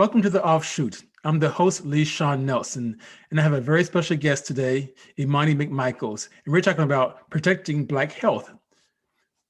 Welcome 0.00 0.22
to 0.22 0.30
the 0.30 0.42
offshoot. 0.42 1.02
I'm 1.24 1.40
the 1.40 1.50
host, 1.50 1.84
Lee 1.84 2.06
Sean 2.06 2.46
Nelson, 2.46 2.98
and 3.30 3.38
I 3.38 3.42
have 3.42 3.52
a 3.52 3.60
very 3.60 3.84
special 3.84 4.16
guest 4.16 4.46
today, 4.46 4.94
Imani 5.18 5.54
McMichaels, 5.54 6.30
and 6.46 6.54
we're 6.54 6.62
talking 6.62 6.84
about 6.84 7.28
protecting 7.28 7.84
Black 7.84 8.12
health. 8.12 8.50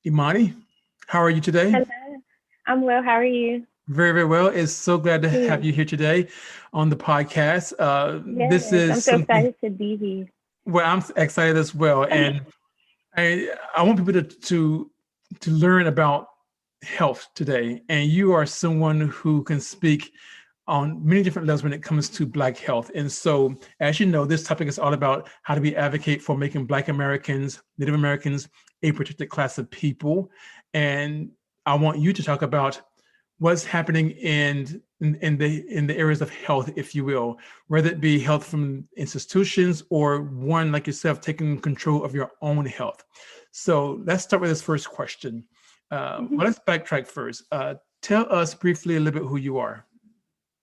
Imani, 0.05 0.55
how 1.07 1.21
are 1.21 1.31
you 1.31 1.41
today? 1.41 1.71
Hello, 1.71 1.85
I'm 2.67 2.83
well. 2.83 3.01
How 3.01 3.13
are 3.13 3.25
you? 3.25 3.65
Very, 3.87 4.11
very 4.11 4.25
well. 4.25 4.49
It's 4.49 4.73
so 4.73 4.99
glad 4.99 5.23
to 5.23 5.29
have 5.29 5.65
you 5.65 5.73
here 5.73 5.85
today 5.85 6.27
on 6.73 6.89
the 6.89 6.97
podcast. 6.97 7.73
Uh, 7.79 8.19
Yes, 8.27 8.51
this 8.51 8.73
is 8.73 8.91
I'm 8.91 8.97
so 8.97 9.01
something- 9.13 9.37
excited 9.37 9.55
to 9.63 9.71
be 9.71 9.97
here. 9.99 10.27
Well, 10.65 10.85
I'm 10.85 11.05
excited 11.15 11.57
as 11.59 11.77
well, 11.77 12.03
and 12.11 12.41
I 13.17 13.51
I 13.77 13.85
want 13.85 13.99
people 14.05 14.15
to 14.15 14.23
to 14.25 14.91
to 15.39 15.51
learn 15.53 15.87
about 15.87 16.27
health 16.83 17.29
today. 17.35 17.83
And 17.89 18.11
you 18.11 18.33
are 18.33 18.47
someone 18.47 19.01
who 19.01 19.45
can 19.45 19.61
speak 19.61 20.11
on 20.71 21.05
many 21.05 21.23
different 21.23 21.47
levels 21.49 21.65
when 21.65 21.73
it 21.73 21.83
comes 21.83 22.09
to 22.17 22.25
Black 22.39 22.57
health. 22.57 22.91
And 22.95 23.11
so, 23.11 23.33
as 23.81 23.99
you 24.01 24.07
know, 24.07 24.25
this 24.25 24.45
topic 24.45 24.69
is 24.69 24.79
all 24.79 24.95
about 24.95 25.29
how 25.43 25.55
do 25.57 25.61
we 25.61 25.75
advocate 25.87 26.23
for 26.23 26.35
making 26.45 26.67
Black 26.67 26.87
Americans, 26.89 27.61
Native 27.79 27.97
Americans, 27.97 28.49
a 28.83 28.93
protected 28.93 29.29
class 29.29 29.59
of 29.59 29.69
people. 29.71 30.31
And 30.73 31.31
I 31.67 31.75
want 31.75 31.99
you 31.99 32.13
to 32.13 32.23
talk 32.23 32.43
about 32.43 32.81
what's 33.39 33.65
happening 33.65 34.11
in 34.13 34.81
in, 35.01 35.17
in 35.27 35.37
the 35.43 35.53
in 35.79 35.87
the 35.87 35.97
areas 36.05 36.21
of 36.23 36.31
health, 36.31 36.69
if 36.77 36.95
you 36.95 37.05
will, 37.05 37.39
whether 37.73 37.91
it 37.91 38.01
be 38.01 38.21
health 38.21 38.45
from 38.47 38.87
institutions 38.97 39.83
or 39.91 40.23
one 40.23 40.71
like 40.73 40.87
yourself 40.87 41.21
taking 41.21 41.59
control 41.61 42.05
of 42.05 42.15
your 42.15 42.31
own 42.43 42.65
health. 42.67 43.03
So 43.51 44.01
let's 44.07 44.25
start 44.25 44.41
with 44.43 44.51
this 44.51 44.63
first 44.63 44.87
question. 44.89 45.45
Uh, 45.91 46.21
Mhm. 46.21 46.31
Well, 46.37 46.47
let's 46.47 46.61
backtrack 46.69 47.07
first. 47.09 47.39
Uh, 47.51 47.75
tell 48.03 48.25
us 48.41 48.55
briefly 48.55 48.95
a 48.97 49.01
little 49.01 49.21
bit 49.21 49.29
who 49.29 49.39
you 49.39 49.59
are. 49.59 49.77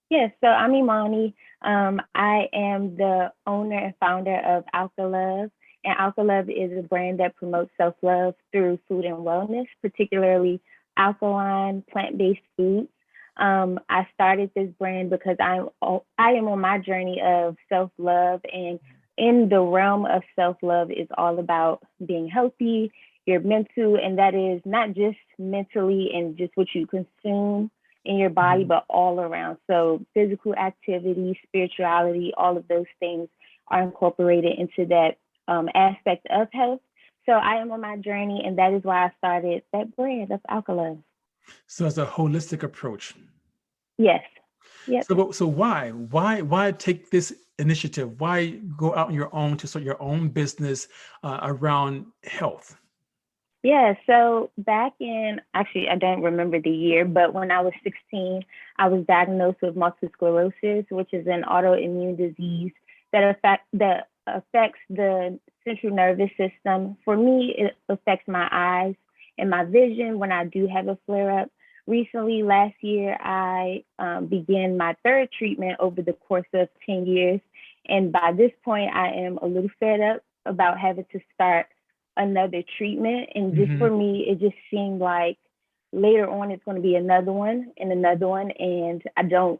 Yes, 0.09 0.31
so 0.41 0.47
I'm 0.47 0.73
Imani. 0.73 1.35
Um, 1.63 2.01
I 2.15 2.47
am 2.53 2.95
the 2.95 3.31
owner 3.45 3.77
and 3.77 3.93
founder 3.99 4.37
of 4.37 4.63
Alkalove. 4.73 5.51
And 5.83 5.97
Alkalove 5.97 6.49
is 6.49 6.77
a 6.77 6.81
brand 6.81 7.19
that 7.19 7.35
promotes 7.35 7.71
self 7.77 7.95
love 8.01 8.35
through 8.51 8.79
food 8.87 9.05
and 9.05 9.17
wellness, 9.17 9.67
particularly 9.81 10.61
alkaline 10.97 11.83
plant 11.91 12.17
based 12.17 12.41
foods. 12.55 12.89
Um, 13.37 13.79
I 13.89 14.07
started 14.13 14.51
this 14.55 14.69
brand 14.79 15.09
because 15.09 15.37
I'm 15.41 15.69
I 16.17 16.31
am 16.31 16.47
on 16.47 16.61
my 16.61 16.79
journey 16.79 17.21
of 17.23 17.57
self 17.69 17.91
love, 17.97 18.41
and 18.51 18.79
in 19.17 19.49
the 19.49 19.61
realm 19.61 20.05
of 20.05 20.23
self 20.35 20.57
love 20.61 20.89
is 20.89 21.07
all 21.17 21.37
about 21.39 21.83
being 22.05 22.29
healthy, 22.29 22.91
your 23.25 23.41
mental, 23.41 23.97
and 23.97 24.17
that 24.19 24.35
is 24.35 24.61
not 24.65 24.93
just 24.93 25.17
mentally 25.37 26.11
and 26.13 26.37
just 26.37 26.53
what 26.55 26.67
you 26.73 26.87
consume 26.87 27.71
in 28.05 28.17
your 28.17 28.29
body, 28.29 28.63
Mhm. 28.63 28.69
but 28.69 28.85
all 28.89 29.19
around. 29.19 29.57
So 29.67 30.05
physical 30.13 30.53
activity, 30.55 31.39
spirituality, 31.43 32.33
all 32.37 32.57
of 32.57 32.67
those 32.67 32.85
things 32.99 33.29
are 33.67 33.81
incorporated 33.81 34.57
into 34.57 34.85
that 34.87 35.17
um, 35.47 35.69
aspect 35.75 36.27
of 36.29 36.47
health. 36.51 36.81
So 37.25 37.33
I 37.33 37.55
am 37.55 37.71
on 37.71 37.81
my 37.81 37.97
journey, 37.97 38.43
and 38.45 38.57
that 38.57 38.73
is 38.73 38.83
why 38.83 39.05
I 39.05 39.11
started 39.17 39.63
that 39.73 39.95
brand 39.95 40.31
of 40.31 40.41
Alkalove. 40.49 41.01
So 41.67 41.85
it's 41.85 41.97
a 41.97 42.05
holistic 42.05 42.63
approach. 42.63 43.15
Yes. 43.97 44.23
Yep. 44.87 45.03
So, 45.05 45.31
so 45.31 45.47
why, 45.47 45.91
why, 45.91 46.41
why 46.41 46.71
take 46.71 47.09
this 47.09 47.33
initiative? 47.59 48.19
Why 48.19 48.51
go 48.77 48.95
out 48.95 49.07
on 49.07 49.13
your 49.13 49.33
own 49.35 49.57
to 49.57 49.67
start 49.67 49.83
your 49.83 50.01
own 50.01 50.29
business 50.29 50.87
uh, 51.23 51.39
around 51.41 52.05
health? 52.23 52.77
Yeah, 53.63 53.95
so 54.05 54.51
back 54.57 54.93
in 54.99 55.41
actually 55.53 55.89
I 55.89 55.95
don't 55.97 56.21
remember 56.21 56.61
the 56.61 56.69
year, 56.69 57.05
but 57.05 57.33
when 57.33 57.51
I 57.51 57.61
was 57.61 57.73
16, 57.83 58.43
I 58.77 58.87
was 58.87 59.05
diagnosed 59.05 59.57
with 59.61 59.75
multiple 59.75 60.09
sclerosis, 60.13 60.85
which 60.89 61.13
is 61.13 61.27
an 61.27 61.43
autoimmune 61.43 62.17
disease 62.17 62.71
that 63.11 63.23
affect 63.23 63.65
that 63.73 64.09
affects 64.27 64.79
the 64.89 65.39
central 65.63 65.93
nervous 65.93 66.29
system. 66.37 66.97
For 67.03 67.17
me, 67.17 67.55
it 67.57 67.75
affects 67.89 68.27
my 68.27 68.47
eyes 68.51 68.95
and 69.37 69.49
my 69.49 69.63
vision 69.63 70.19
when 70.19 70.31
I 70.31 70.45
do 70.45 70.67
have 70.67 70.87
a 70.87 70.97
flare 71.05 71.39
up. 71.41 71.49
Recently, 71.87 72.43
last 72.43 72.75
year, 72.81 73.17
I 73.19 73.83
um, 73.97 74.27
began 74.27 74.77
my 74.77 74.95
third 75.03 75.29
treatment 75.31 75.77
over 75.79 76.01
the 76.01 76.13
course 76.13 76.47
of 76.53 76.67
10 76.85 77.05
years. 77.05 77.39
And 77.87 78.11
by 78.11 78.33
this 78.35 78.51
point, 78.63 78.93
I 78.93 79.13
am 79.13 79.37
a 79.37 79.45
little 79.45 79.69
fed 79.79 80.01
up 80.01 80.21
about 80.45 80.79
having 80.79 81.05
to 81.13 81.19
start 81.33 81.67
another 82.17 82.63
treatment. 82.77 83.29
And 83.35 83.55
just 83.55 83.71
Mhm. 83.71 83.77
for 83.77 83.91
me, 83.91 84.25
it 84.29 84.39
just 84.39 84.55
seemed 84.71 84.99
like 84.99 85.37
later 85.93 86.29
on 86.29 86.51
it's 86.51 86.63
going 86.65 86.77
to 86.77 86.83
be 86.83 86.95
another 86.95 87.31
one 87.31 87.71
and 87.77 87.91
another 87.91 88.27
one. 88.27 88.51
And 88.51 89.03
I 89.17 89.23
don't, 89.23 89.59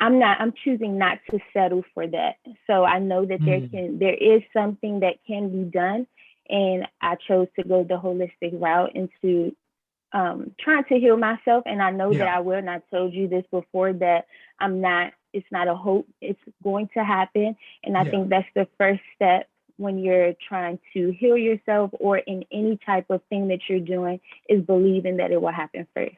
I'm 0.00 0.18
not, 0.18 0.40
I'm 0.40 0.52
choosing 0.64 0.98
not 0.98 1.18
to 1.30 1.38
settle 1.52 1.82
for 1.94 2.06
that. 2.08 2.36
So 2.66 2.84
I 2.84 2.98
know 2.98 3.24
that 3.26 3.42
there 3.46 3.60
Mm. 3.60 3.70
can, 3.70 3.98
there 3.98 4.14
is 4.14 4.42
something 4.52 5.00
that 5.00 5.16
can 5.26 5.50
be 5.50 5.70
done. 5.70 6.06
And 6.48 6.86
I 7.00 7.16
chose 7.28 7.48
to 7.58 7.64
go 7.64 7.84
the 7.84 7.94
holistic 7.94 8.60
route 8.60 8.94
into 8.94 9.54
um, 10.12 10.52
trying 10.60 10.84
to 10.84 10.98
heal 10.98 11.16
myself. 11.16 11.64
And 11.66 11.82
I 11.82 11.90
know 11.90 12.14
that 12.14 12.26
I 12.28 12.40
will. 12.40 12.58
And 12.58 12.70
I 12.70 12.80
told 12.90 13.12
you 13.14 13.28
this 13.28 13.44
before 13.50 13.92
that 13.94 14.26
I'm 14.60 14.80
not, 14.80 15.12
it's 15.32 15.46
not 15.52 15.68
a 15.68 15.74
hope, 15.74 16.06
it's 16.20 16.40
going 16.62 16.88
to 16.94 17.04
happen. 17.04 17.56
And 17.84 17.96
I 17.96 18.04
Yeah. 18.04 18.10
think 18.10 18.28
that's 18.30 18.48
the 18.54 18.68
first 18.78 19.00
step 19.16 19.48
when 19.82 19.98
you're 19.98 20.34
trying 20.48 20.78
to 20.94 21.12
heal 21.12 21.36
yourself 21.36 21.90
or 22.00 22.18
in 22.18 22.44
any 22.52 22.78
type 22.84 23.06
of 23.10 23.20
thing 23.28 23.48
that 23.48 23.60
you're 23.68 23.80
doing 23.80 24.20
is 24.48 24.62
believing 24.62 25.16
that 25.18 25.30
it 25.30 25.40
will 25.40 25.52
happen 25.52 25.86
first. 25.94 26.16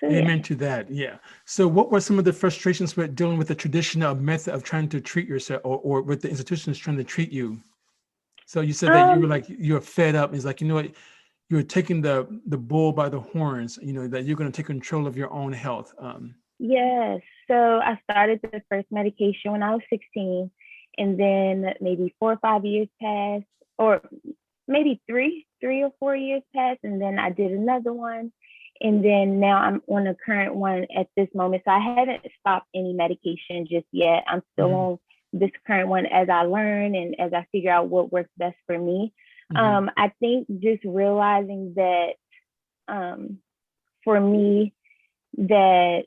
So, 0.00 0.08
yeah. 0.08 0.18
Amen 0.18 0.42
to 0.42 0.54
that. 0.56 0.90
Yeah. 0.90 1.16
So, 1.44 1.68
what 1.68 1.90
were 1.90 2.00
some 2.00 2.18
of 2.18 2.24
the 2.24 2.32
frustrations 2.32 2.96
with 2.96 3.14
dealing 3.14 3.38
with 3.38 3.48
the 3.48 3.54
traditional 3.54 4.14
method 4.14 4.54
of 4.54 4.62
trying 4.62 4.88
to 4.90 5.00
treat 5.00 5.28
yourself, 5.28 5.60
or, 5.64 5.78
or 5.78 6.02
with 6.02 6.22
the 6.22 6.28
institutions 6.28 6.78
trying 6.78 6.96
to 6.96 7.04
treat 7.04 7.30
you? 7.30 7.60
So 8.46 8.60
you 8.60 8.72
said 8.72 8.90
that 8.90 9.14
you 9.14 9.20
were 9.20 9.24
Um, 9.24 9.30
like 9.30 9.46
you're 9.48 9.80
fed 9.80 10.14
up. 10.14 10.34
It's 10.34 10.44
like 10.44 10.60
you 10.60 10.68
know 10.68 10.74
what, 10.74 10.92
you're 11.48 11.62
taking 11.62 12.00
the 12.00 12.26
the 12.46 12.58
bull 12.58 12.92
by 12.92 13.08
the 13.08 13.20
horns. 13.20 13.78
You 13.82 13.92
know 13.92 14.06
that 14.08 14.24
you're 14.24 14.36
going 14.36 14.50
to 14.50 14.56
take 14.56 14.66
control 14.66 15.06
of 15.06 15.16
your 15.16 15.32
own 15.32 15.52
health. 15.52 15.94
Um, 15.98 16.34
Yes. 16.58 17.20
So 17.48 17.54
I 17.54 17.98
started 18.08 18.40
the 18.42 18.62
first 18.70 18.86
medication 18.90 19.52
when 19.52 19.62
I 19.62 19.72
was 19.72 19.82
16, 19.90 20.50
and 20.98 21.18
then 21.18 21.74
maybe 21.80 22.14
four 22.18 22.32
or 22.32 22.38
five 22.38 22.64
years 22.64 22.88
passed, 23.00 23.44
or 23.78 24.02
maybe 24.68 25.00
three, 25.08 25.46
three 25.60 25.82
or 25.82 25.92
four 25.98 26.16
years 26.16 26.42
passed, 26.54 26.80
and 26.84 27.00
then 27.00 27.18
I 27.18 27.30
did 27.30 27.52
another 27.52 27.92
one, 27.92 28.32
and 28.80 29.04
then 29.04 29.40
now 29.40 29.58
I'm 29.58 29.82
on 29.88 30.04
the 30.04 30.16
current 30.24 30.54
one 30.54 30.86
at 30.94 31.08
this 31.16 31.28
moment. 31.34 31.62
So 31.64 31.72
I 31.72 31.78
haven't 31.78 32.22
stopped 32.40 32.68
any 32.74 32.92
medication 32.92 33.66
just 33.66 33.86
yet. 33.92 34.24
I'm 34.26 34.42
still 34.52 34.68
Mhm. 34.68 34.74
on 34.74 34.98
this 35.32 35.50
current 35.66 35.88
one 35.88 36.06
as 36.06 36.28
I 36.28 36.42
learn 36.42 36.94
and 36.94 37.18
as 37.20 37.32
I 37.32 37.46
figure 37.52 37.72
out 37.72 37.88
what 37.88 38.12
works 38.12 38.30
best 38.36 38.56
for 38.66 38.78
me. 38.78 39.12
mhm. 39.52 39.58
Um, 39.58 39.90
I 39.96 40.12
think 40.20 40.48
just 40.60 40.84
realizing 40.84 41.74
that 41.76 42.14
um, 42.88 43.38
for 44.04 44.20
me, 44.20 44.74
that 45.38 46.04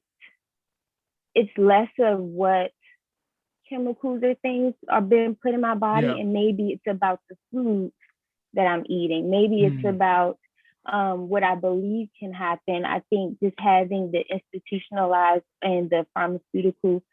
it's 1.35 1.57
less 1.57 1.89
of 1.99 2.19
what 2.19 2.71
chemicals 3.69 4.21
or 4.23 4.35
things 4.35 4.73
are 4.89 5.01
being 5.01 5.35
put 5.41 5.53
in 5.53 5.61
my 5.61 5.75
body, 5.75 6.07
Yeah. 6.07 6.15
and 6.21 6.33
maybe 6.33 6.69
it's 6.73 6.87
about 6.87 7.19
the 7.29 7.35
food 7.51 7.91
that 8.53 8.67
I'm 8.67 8.83
eating. 8.87 9.29
Maybe 9.29 9.63
it's 9.65 9.83
Mm. 9.83 9.89
about 9.95 10.37
um, 10.85 11.27
what 11.27 11.43
I 11.43 11.55
believe 11.55 12.07
can 12.17 12.33
happen. 12.33 12.85
I 12.85 13.01
think 13.09 13.39
just 13.41 13.59
having 13.59 14.09
the 14.11 14.23
institutionalized 14.31 15.43
and 15.61 15.89
the 15.89 16.05
pharmaceutical 16.13 17.03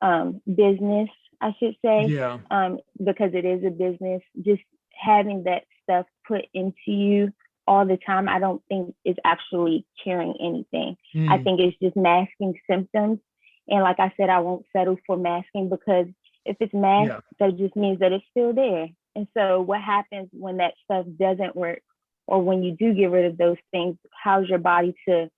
um, 0.00 0.40
business, 0.46 1.08
I 1.40 1.52
should 1.58 1.74
say, 1.84 2.06
yeah. 2.06 2.38
um, 2.50 2.78
because 3.02 3.32
it 3.34 3.44
is 3.44 3.64
a 3.64 3.70
business, 3.70 4.22
just 4.42 4.62
having 4.92 5.42
that 5.44 5.64
stuff 5.82 6.06
put 6.28 6.46
into 6.54 6.92
you 6.92 7.32
all 7.66 7.84
the 7.84 7.96
time, 8.06 8.28
I 8.28 8.38
don't 8.38 8.62
think 8.68 8.94
is 9.04 9.16
actually 9.24 9.84
curing 10.02 10.34
anything. 10.40 10.96
I 11.28 11.38
Mm. 11.38 11.44
think 11.44 11.60
it's 11.60 11.76
just 11.82 11.96
masking 11.96 12.54
symptoms. 12.70 13.18
And 13.68 13.82
like 13.82 13.98
I 13.98 14.12
said, 14.16 14.30
I 14.30 14.38
won't 14.40 14.66
settle 14.72 14.96
for 15.06 15.16
masking 15.16 15.68
because 15.68 16.06
if 16.44 16.56
it's 16.60 16.74
masked, 16.74 17.10
Yeah. 17.10 17.20
that 17.48 17.56
just 17.58 17.76
means 17.76 17.98
that 18.00 18.12
it's 18.12 18.24
still 18.30 18.52
there. 18.52 18.88
And 19.14 19.26
so 19.34 19.60
what 19.62 19.80
happens 19.80 20.28
when 20.32 20.58
that 20.58 20.74
stuff 20.84 21.06
doesn't 21.18 21.56
work 21.56 21.80
or 22.26 22.42
when 22.42 22.62
you 22.62 22.72
do 22.76 22.94
get 22.94 23.10
rid 23.10 23.24
of 23.24 23.38
those 23.38 23.56
things, 23.72 23.96
how's 24.12 24.48
your 24.48 24.58
body 24.58 24.94
to 25.08 25.30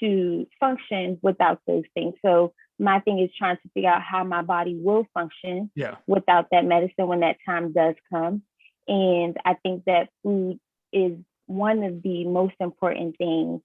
to 0.00 0.46
function 0.60 1.18
without 1.22 1.60
those 1.66 1.82
things? 1.94 2.14
So 2.24 2.52
my 2.78 3.00
thing 3.00 3.18
is 3.18 3.30
trying 3.36 3.56
to 3.56 3.68
figure 3.74 3.90
out 3.90 4.02
how 4.02 4.22
my 4.22 4.42
body 4.42 4.76
will 4.80 5.04
function 5.12 5.70
Yeah. 5.74 5.96
without 6.06 6.50
that 6.52 6.64
medicine 6.64 7.08
when 7.08 7.20
that 7.20 7.38
time 7.44 7.72
does 7.72 7.96
come. 8.08 8.42
And 8.86 9.36
I 9.44 9.54
think 9.54 9.84
that 9.86 10.08
food 10.22 10.60
is 10.92 11.18
one 11.46 11.82
of 11.82 12.02
the 12.02 12.24
most 12.24 12.54
important 12.60 13.16
things 13.18 13.60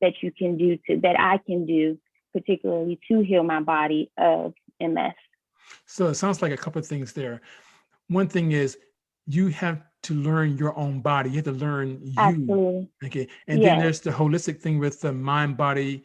that 0.00 0.22
you 0.22 0.30
can 0.30 0.56
do 0.56 0.78
to 0.86 1.00
that 1.00 1.18
I 1.18 1.38
can 1.38 1.66
do, 1.66 1.98
particularly 2.32 2.98
to 3.08 3.20
heal 3.20 3.42
my 3.42 3.60
body 3.60 4.10
of 4.18 4.54
MS. 4.80 5.12
So 5.86 6.08
it 6.08 6.14
sounds 6.14 6.42
like 6.42 6.52
a 6.52 6.56
couple 6.56 6.80
of 6.80 6.86
things 6.86 7.12
there. 7.12 7.40
One 8.08 8.28
thing 8.28 8.52
is 8.52 8.78
you 9.26 9.48
have 9.48 9.82
to 10.04 10.14
learn 10.14 10.56
your 10.56 10.76
own 10.76 11.00
body. 11.00 11.30
You 11.30 11.36
have 11.36 11.44
to 11.44 11.52
learn 11.52 12.00
you. 12.02 12.18
Absolutely. 12.18 12.90
Okay. 13.04 13.28
And 13.46 13.62
Yes. 13.62 13.70
then 13.70 13.78
there's 13.78 14.00
the 14.00 14.10
holistic 14.10 14.60
thing 14.60 14.78
with 14.78 15.00
the 15.00 15.12
mind, 15.12 15.56
body, 15.56 16.04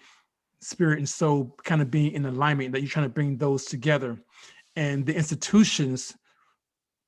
spirit 0.61 0.99
and 0.99 1.09
soul 1.09 1.55
kind 1.63 1.81
of 1.81 1.89
being 1.89 2.11
in 2.13 2.25
alignment, 2.25 2.71
that 2.71 2.81
you're 2.81 2.89
trying 2.89 3.05
to 3.05 3.13
bring 3.13 3.37
those 3.37 3.65
together. 3.65 4.17
And 4.75 5.05
the 5.05 5.15
institutions 5.15 6.15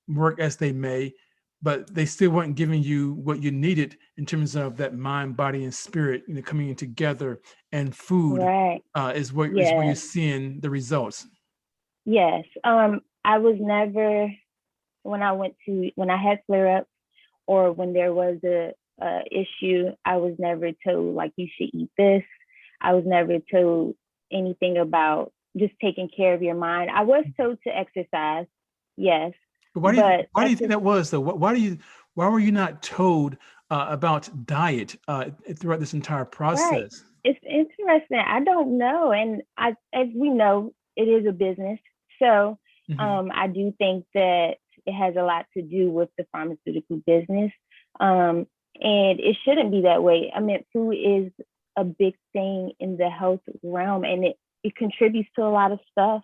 work 0.07 0.39
as 0.39 0.57
they 0.57 0.71
may, 0.71 1.13
but 1.61 1.93
they 1.93 2.05
still 2.05 2.31
weren't 2.31 2.55
giving 2.55 2.81
you 2.81 3.13
what 3.13 3.41
you 3.41 3.51
needed 3.51 3.97
in 4.17 4.25
terms 4.25 4.55
of 4.55 4.77
that 4.77 4.95
mind, 4.95 5.35
body, 5.35 5.63
and 5.63 5.73
spirit, 5.73 6.23
you 6.27 6.35
know, 6.35 6.41
coming 6.41 6.69
in 6.69 6.75
together. 6.75 7.41
And 7.71 7.95
food 7.95 8.39
Right. 8.41 8.81
uh, 8.95 9.13
is 9.15 9.33
where 9.33 9.47
is 9.47 9.71
where 9.71 9.83
you're 9.83 9.95
seeing 9.95 10.59
the 10.61 10.69
results. 10.69 11.27
Yes. 12.05 12.45
Um, 12.63 13.01
I 13.25 13.37
was 13.39 13.55
never 13.59 14.31
when 15.03 15.21
I 15.21 15.33
went 15.33 15.55
to 15.65 15.91
when 15.95 16.09
I 16.09 16.17
had 16.17 16.39
flare 16.47 16.77
ups 16.77 16.89
or 17.47 17.71
when 17.71 17.93
there 17.93 18.13
was 18.13 18.37
a, 18.43 18.73
a 19.01 19.21
issue, 19.31 19.89
I 20.05 20.17
was 20.17 20.35
never 20.39 20.71
told 20.85 21.15
like 21.15 21.33
you 21.35 21.47
should 21.57 21.69
eat 21.73 21.89
this. 21.97 22.23
I 22.81 22.93
was 22.93 23.03
never 23.05 23.39
told 23.51 23.95
anything 24.31 24.77
about 24.77 25.33
just 25.57 25.73
taking 25.81 26.09
care 26.15 26.33
of 26.33 26.41
your 26.41 26.55
mind. 26.55 26.89
I 26.91 27.01
was 27.03 27.25
told 27.35 27.57
to 27.65 27.75
exercise, 27.75 28.45
yes. 28.97 29.33
But 29.73 29.81
why 29.81 29.91
do 29.91 29.97
you 29.97 30.03
But 30.03 30.27
why 30.33 30.43
do 30.45 30.49
you 30.49 30.55
that's 30.55 30.59
think 30.59 30.69
that 30.71 30.81
was 30.81 31.09
though? 31.11 31.19
Why, 31.19 31.33
why 31.33 31.53
do 31.53 31.61
you 31.61 31.77
why 32.15 32.27
were 32.29 32.39
you 32.39 32.51
not 32.51 32.81
told 32.81 33.37
uh, 33.69 33.87
about 33.89 34.29
diet 34.45 34.95
uh, 35.07 35.25
throughout 35.57 35.79
this 35.79 35.93
entire 35.93 36.25
process? 36.25 37.03
It's 37.23 37.39
interesting. 37.45 38.19
I 38.19 38.43
don't 38.43 38.77
know. 38.77 39.11
And 39.11 39.43
I 39.57 39.75
as 39.93 40.07
we 40.15 40.29
know, 40.29 40.73
it 40.95 41.03
is 41.03 41.25
a 41.27 41.31
business. 41.31 41.79
So 42.21 42.57
Mhm. 42.89 42.99
Um, 42.99 43.31
I 43.33 43.47
do 43.47 43.73
think 43.77 44.05
that 44.13 44.55
it 44.85 44.93
has 44.93 45.15
a 45.15 45.23
lot 45.23 45.45
to 45.55 45.61
do 45.61 45.91
with 45.91 46.09
the 46.17 46.25
pharmaceutical 46.31 46.97
business. 47.05 47.51
Um, 47.99 48.47
and 48.81 49.19
it 49.19 49.37
shouldn't 49.43 49.71
be 49.71 49.81
that 49.81 50.03
way. 50.03 50.31
I 50.33 50.39
mean, 50.39 50.63
food 50.73 50.93
is 50.93 51.31
a 51.75 51.83
big 51.83 52.15
thing 52.33 52.71
in 52.79 52.97
the 52.97 53.09
health 53.09 53.41
realm 53.61 54.03
and 54.03 54.25
it, 54.25 54.37
it 54.63 54.75
contributes 54.75 55.29
to 55.35 55.43
a 55.43 55.51
lot 55.51 55.71
of 55.71 55.79
stuff. 55.91 56.23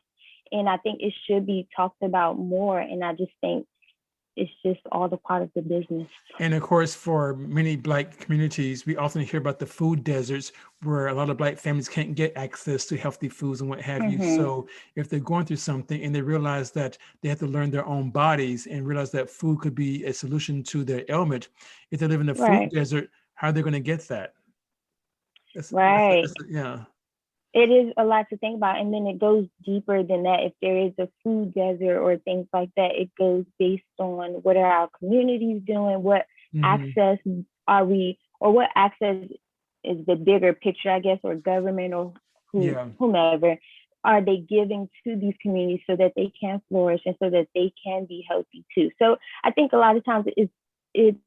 And 0.52 0.70
I 0.70 0.78
think 0.78 1.02
it 1.02 1.14
should 1.28 1.46
be 1.46 1.68
talked 1.76 2.02
about 2.04 2.38
more. 2.38 2.80
And 2.80 3.04
I 3.04 3.14
just 3.14 3.32
think 3.42 3.66
it's 4.38 4.52
just 4.66 4.82
all 4.92 5.08
the 5.08 5.16
part 5.18 5.42
of 5.42 5.50
the 5.56 5.62
business. 5.62 6.10
And 6.40 6.54
of 6.54 6.62
course, 6.62 6.94
for 6.94 7.36
many 7.36 7.78
Black 7.78 8.18
communities, 8.18 8.86
we 8.86 8.98
often 8.98 9.22
hear 9.22 9.40
about 9.40 9.60
the 9.60 9.66
food 9.66 10.04
deserts 10.04 10.52
where 10.84 11.08
a 11.08 11.14
lot 11.14 11.30
of 11.30 11.38
Black 11.38 11.58
families 11.58 11.88
can't 11.88 12.16
get 12.16 12.36
access 12.36 12.86
to 12.88 12.98
healthy 12.98 13.30
foods 13.30 13.62
and 13.62 13.70
what 13.70 13.82
have 13.82 14.04
you. 14.12 14.18
Mhm. 14.20 14.36
So, 14.36 14.68
if 14.98 15.10
they're 15.10 15.22
going 15.22 15.46
through 15.46 15.56
something 15.58 16.02
and 16.04 16.14
they 16.14 16.22
realize 16.22 16.72
that 16.72 16.98
they 17.22 17.30
have 17.30 17.40
to 17.40 17.48
learn 17.48 17.72
their 17.72 17.86
own 17.86 18.12
bodies 18.12 18.68
and 18.68 18.86
realize 18.86 19.10
that 19.12 19.30
food 19.30 19.60
could 19.62 19.74
be 19.74 20.04
a 20.04 20.12
solution 20.14 20.64
to 20.64 20.84
their 20.84 21.06
ailment, 21.08 21.48
if 21.92 22.02
they 22.02 22.08
live 22.08 22.20
in 22.22 22.28
a 22.30 22.34
Right. 22.34 22.70
food 22.70 22.76
desert, 22.78 23.10
how 23.36 23.48
are 23.48 23.52
they 23.54 23.62
going 23.62 23.74
to 23.74 23.80
get 23.80 24.02
that? 24.10 24.34
That's- 25.56 25.70
that's- 25.70 25.72
Right. 25.72 26.22
that's- 26.28 26.50
yeah. 26.50 26.84
It 27.56 27.72
is 27.72 27.94
a 27.98 28.06
lot 28.06 28.28
to 28.30 28.38
think 28.38 28.57
about 28.57 28.80
and 28.80 28.94
then 28.94 29.07
it 29.07 29.19
goes 29.19 29.48
deeper 29.66 30.04
than 30.04 30.24
that 30.24 30.42
if 30.44 30.54
there 30.62 30.78
is 30.78 30.94
a 31.00 31.10
food 31.24 31.54
desert 31.56 32.00
or 32.02 32.18
things 32.19 32.48
like 32.54 32.69
that 32.78 32.92
it 32.96 33.10
goes 33.19 33.46
based 33.60 33.84
on 34.00 34.31
what 34.44 34.57
are 34.57 34.66
our 34.80 34.90
communities 35.00 35.62
doing 35.68 36.04
what 36.04 36.25
Mhm. 36.54 36.96
access 36.96 37.19
are 37.68 37.86
we 37.86 38.18
or 38.42 38.54
what 38.54 38.69
access 38.75 39.24
is 39.84 40.06
the 40.07 40.16
bigger 40.16 40.54
picture 40.54 40.92
i 40.92 41.00
guess 41.00 41.19
or 41.24 41.36
government 41.36 41.94
or 41.94 42.13
who, 42.52 42.78
Yeah. 42.78 42.90
whomever 43.00 43.58
are 43.98 44.16
they 44.16 44.38
giving 44.38 44.88
to 45.04 45.16
these 45.16 45.34
communities 45.42 45.81
so 45.88 45.96
that 45.96 46.13
they 46.16 46.31
can 46.40 46.62
flourish 46.69 47.01
and 47.06 47.16
so 47.22 47.30
that 47.30 47.48
they 47.56 47.72
can 47.84 48.06
be 48.06 48.25
healthy 48.28 48.66
too 48.74 48.90
so 49.01 49.18
i 49.44 49.51
think 49.51 49.74
a 49.74 49.78
lot 49.78 49.96
of 49.98 50.06
times 50.06 50.25
it's 50.38 50.51
it's 50.94 51.18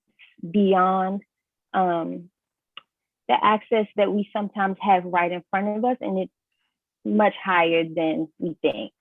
beyond 0.50 1.20
um 1.74 2.28
the 3.28 3.36
access 3.42 3.86
that 3.96 4.10
we 4.12 4.28
sometimes 4.32 4.76
have 4.80 5.04
right 5.04 5.30
in 5.32 5.42
front 5.50 5.76
of 5.78 5.84
us 5.84 5.96
and 6.00 6.18
it's 6.18 6.32
much 7.04 7.34
higher 7.42 7.84
than 7.84 8.28
we 8.38 8.56
think 8.62 8.92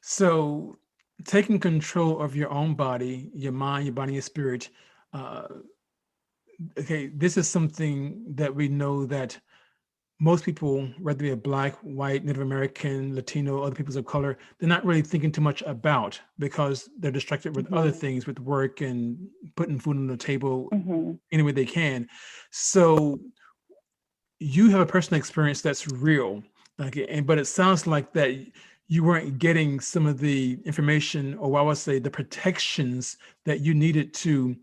So, 0.00 0.76
taking 1.24 1.58
control 1.58 2.20
of 2.20 2.36
your 2.36 2.50
own 2.50 2.74
body, 2.74 3.30
your 3.34 3.52
mind, 3.52 3.86
your 3.86 3.94
body, 3.94 4.12
your 4.14 4.22
spirit. 4.22 4.68
Uh, 5.12 5.46
okay, 6.78 7.06
this 7.08 7.36
is 7.36 7.48
something 7.48 8.24
that 8.34 8.54
we 8.54 8.68
know 8.68 9.06
that 9.06 9.38
most 10.20 10.44
people, 10.44 10.86
whether 11.00 11.24
they're 11.24 11.36
black, 11.36 11.74
white, 11.82 12.24
Native 12.24 12.42
American, 12.42 13.14
Latino, 13.14 13.62
other 13.62 13.74
peoples 13.74 13.96
of 13.96 14.06
color, 14.06 14.38
they're 14.58 14.68
not 14.68 14.84
really 14.84 15.02
thinking 15.02 15.32
too 15.32 15.40
much 15.40 15.62
about 15.62 16.20
because 16.38 16.88
they're 16.98 17.10
distracted 17.10 17.56
with 17.56 17.72
other 17.72 17.90
Mhm. 17.90 18.00
things, 18.00 18.26
with 18.26 18.38
work 18.38 18.80
and 18.80 19.28
putting 19.56 19.78
food 19.78 19.96
on 19.96 20.06
the 20.06 20.16
table 20.16 20.68
hmm 20.70 21.12
any 21.32 21.42
way 21.42 21.52
they 21.52 21.66
can. 21.66 22.08
So 22.52 23.18
you 24.40 24.70
have 24.70 24.80
a 24.80 24.86
personal 24.86 25.18
experience 25.18 25.62
that's 25.62 25.88
real, 25.88 26.42
okay, 26.80 27.06
and 27.06 27.26
but 27.26 27.38
it 27.38 27.46
sounds 27.46 27.86
like 27.86 28.12
that 28.12 28.34
you 28.88 29.02
weren't 29.02 29.38
getting 29.38 29.80
some 29.80 30.06
of 30.06 30.18
the 30.18 30.58
information, 30.64 31.34
or 31.38 31.58
I 31.58 31.62
would 31.62 31.78
say 31.78 31.98
the 31.98 32.10
protections 32.10 33.16
that 33.44 33.60
you 33.60 33.74
needed 33.74 34.12
to 34.14 34.56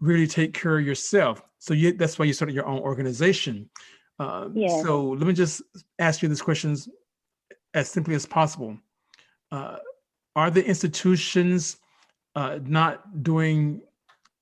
really 0.00 0.26
take 0.26 0.54
care 0.54 0.78
of 0.78 0.86
yourself. 0.86 1.42
So 1.58 1.74
you, 1.74 1.92
that's 1.92 2.18
why 2.18 2.24
you 2.24 2.32
started 2.32 2.54
your 2.54 2.66
own 2.66 2.80
organization. 2.80 3.68
Um, 4.18 4.52
Yes. 4.56 4.82
So 4.82 5.10
let 5.10 5.26
me 5.26 5.32
just 5.32 5.62
ask 5.98 6.22
you 6.22 6.28
these 6.28 6.42
questions 6.42 6.88
as 7.74 7.90
simply 7.90 8.14
as 8.14 8.24
possible. 8.24 8.78
Uh, 9.52 9.76
are 10.34 10.50
the 10.50 10.64
institutions 10.64 11.76
uh, 12.34 12.58
not 12.64 13.22
doing 13.22 13.82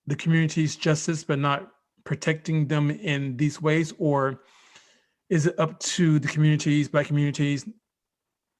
the 0.06 0.16
communities 0.16 0.76
justice, 0.76 1.24
but 1.24 1.38
not 1.38 1.70
protecting 2.04 2.68
them 2.68 2.90
in 2.90 3.36
these 3.36 3.60
ways? 3.60 3.92
Or 3.98 4.42
is 5.30 5.46
it 5.46 5.58
up 5.58 5.78
to 5.80 6.18
the 6.18 6.28
communities, 6.28 6.88
Black 6.88 7.06
communities, 7.06 7.68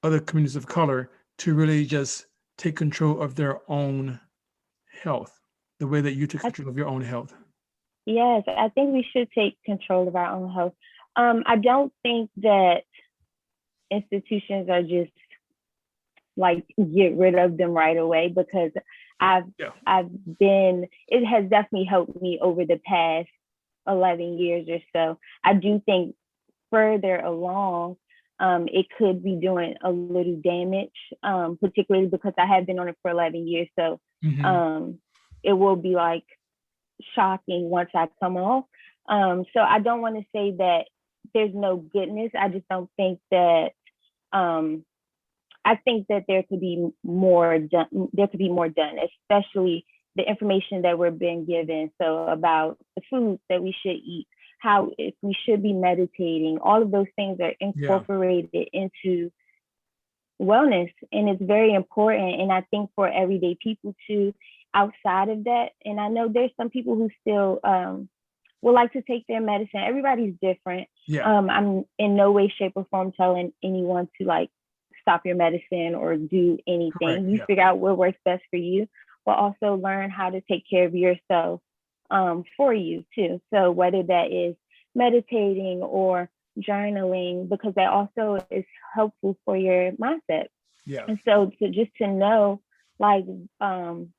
other 0.03 0.21
communities 0.21 0.57
of 0.57 0.67
color 0.67 1.11
to 1.39 1.55
really 1.55 1.85
just 1.85 2.27
take 2.59 2.77
control 2.77 3.21
of 3.21 3.35
their 3.35 3.61
own 3.71 4.21
health, 5.03 5.41
the 5.81 5.87
way 5.87 6.01
that 6.01 6.15
you 6.15 6.27
took 6.27 6.41
control 6.41 6.69
of 6.69 6.77
your 6.77 6.87
own 6.87 7.03
health? 7.03 7.35
Yes, 8.07 8.45
I 8.47 8.69
think 8.69 8.93
we 8.93 9.07
should 9.13 9.31
take 9.33 9.57
control 9.65 10.09
of 10.09 10.17
our 10.17 10.35
own 10.35 10.53
health. 10.53 10.75
Um, 11.17 11.43
I 11.47 11.57
don't 11.57 11.93
think 12.03 12.31
that 12.39 12.83
institutions 13.91 14.69
are 14.69 14.83
just 14.83 15.13
like 16.37 16.65
get 16.77 17.17
rid 17.17 17.37
of 17.37 17.57
them 17.57 17.71
right 17.71 17.97
away 17.97 18.29
because 18.29 18.73
I've 19.21 19.45
Yeah. 19.59 19.71
I've 19.87 20.11
been 20.39 20.87
it 21.07 21.25
has 21.25 21.49
definitely 21.49 21.85
helped 21.85 22.21
me 22.21 22.39
over 22.43 22.65
the 22.65 22.81
past 22.85 23.29
11 23.87 24.39
years 24.39 24.69
or 24.69 24.81
so. 24.93 25.19
I 25.45 25.55
do 25.55 25.81
think 25.87 26.17
further 26.75 27.21
along 27.21 27.97
um, 28.41 28.67
it 28.73 28.87
could 28.99 29.23
be 29.23 29.37
doing 29.37 29.75
a 29.83 29.91
little 29.91 30.41
damage, 30.43 30.91
um, 31.23 31.57
particularly 31.61 32.09
because 32.09 32.33
I 32.37 32.47
have 32.47 32.67
been 32.67 32.79
on 32.81 32.89
it 32.89 32.97
for 33.01 33.11
11 33.11 33.47
years. 33.47 33.69
So 33.79 34.01
Mhm. 34.23 34.45
um, 34.45 35.01
it 35.43 35.53
will 35.53 35.77
be 35.77 35.95
like 35.95 36.25
shocking 37.15 37.71
once 37.71 37.91
I 37.95 38.09
come 38.21 38.37
off. 38.37 38.65
Um, 39.07 39.45
so 39.53 39.61
I 39.61 39.79
don't 39.79 40.01
want 40.01 40.17
to 40.17 40.25
say 40.33 40.53
that 40.53 40.89
there's 41.33 41.55
no 41.55 41.77
goodness. 41.77 42.33
I 42.35 42.49
just 42.49 42.69
don't 42.69 42.91
think 42.97 43.21
that. 43.31 43.73
Um, 44.33 44.85
I 45.67 45.77
think 45.77 46.09
that 46.09 46.25
there 46.29 46.43
could 46.43 46.61
be 46.61 46.91
more 47.03 47.59
done. 47.59 48.11
There 48.13 48.27
could 48.27 48.39
be 48.39 48.51
more 48.51 48.69
done, 48.69 48.99
especially 48.99 49.87
the 50.17 50.29
information 50.29 50.83
that 50.83 50.99
we're 50.99 51.11
being 51.11 51.47
given. 51.47 51.91
So 52.01 52.25
about 52.29 52.79
the 52.97 53.03
foods 53.09 53.41
that 53.49 53.63
we 53.63 53.73
should 53.73 53.97
eat, 53.97 54.27
how 54.65 54.91
if 54.97 55.15
we 55.21 55.37
should 55.45 55.63
be 55.63 55.75
meditating, 55.75 56.59
all 56.63 56.83
of 56.83 56.91
those 56.91 57.07
things 57.17 57.39
are 57.41 57.53
incorporated 57.61 58.69
into 58.73 59.31
wellness 60.41 60.91
and 61.13 61.29
it's 61.29 61.41
very 61.41 61.73
important 61.73 62.41
and 62.41 62.51
i 62.51 62.61
think 62.69 62.91
for 62.97 63.09
everyday 63.09 63.57
people 63.63 63.95
too 64.09 64.35
outside 64.75 65.29
of 65.29 65.45
that. 65.45 65.69
And 65.85 66.01
i 66.01 66.09
know 66.09 66.29
there's 66.29 66.51
some 66.57 66.71
people 66.71 66.97
who 66.97 67.09
still 67.21 67.61
um, 67.63 68.09
would 68.63 68.73
like 68.73 68.93
to 68.95 69.03
take 69.03 69.25
their 69.29 69.41
medicine. 69.41 69.81
Everybody's 69.87 70.35
different. 70.43 70.89
Yeah. 71.07 71.23
um, 71.23 71.51
i'm 71.51 71.85
in 71.99 72.17
no 72.17 72.33
way 72.33 72.53
shape 72.59 72.73
or 72.75 72.87
form 72.91 73.13
telling 73.13 73.53
anyone 73.63 74.09
to 74.19 74.27
like 74.27 74.51
stop 75.03 75.21
your 75.27 75.37
medicine 75.37 75.95
or 75.95 76.17
do 76.17 76.59
anything. 76.67 76.93
Correct, 76.99 77.23
you 77.25 77.37
yeah. 77.37 77.45
figure 77.45 77.63
out 77.63 77.79
what 77.79 77.99
works 77.99 78.19
best 78.25 78.43
for 78.51 78.57
you 78.57 78.89
but 79.27 79.39
also 79.39 79.75
learn 79.75 80.11
how 80.11 80.31
to 80.31 80.41
take 80.43 80.65
care 80.69 80.87
of 80.87 80.95
yourself 80.95 81.61
um, 82.11 82.45
for 82.57 82.73
you 82.73 83.05
too 83.15 83.41
so 83.53 83.71
whether 83.71 84.03
that 84.03 84.31
is 84.33 84.55
meditating 84.95 85.83
or 85.83 86.29
journaling 86.59 87.49
because 87.49 87.75
that 87.75 87.89
also 87.89 88.45
is 88.51 88.65
helpful 88.95 89.37
for 89.45 89.57
your 89.57 89.93
mindset 89.93 90.47
yeah. 90.87 91.05
and 91.09 91.19
so 91.25 91.51
to 91.59 91.69
just 91.71 91.91
to 91.97 92.07
know 92.07 92.61
like 92.99 93.25
um 93.61 94.13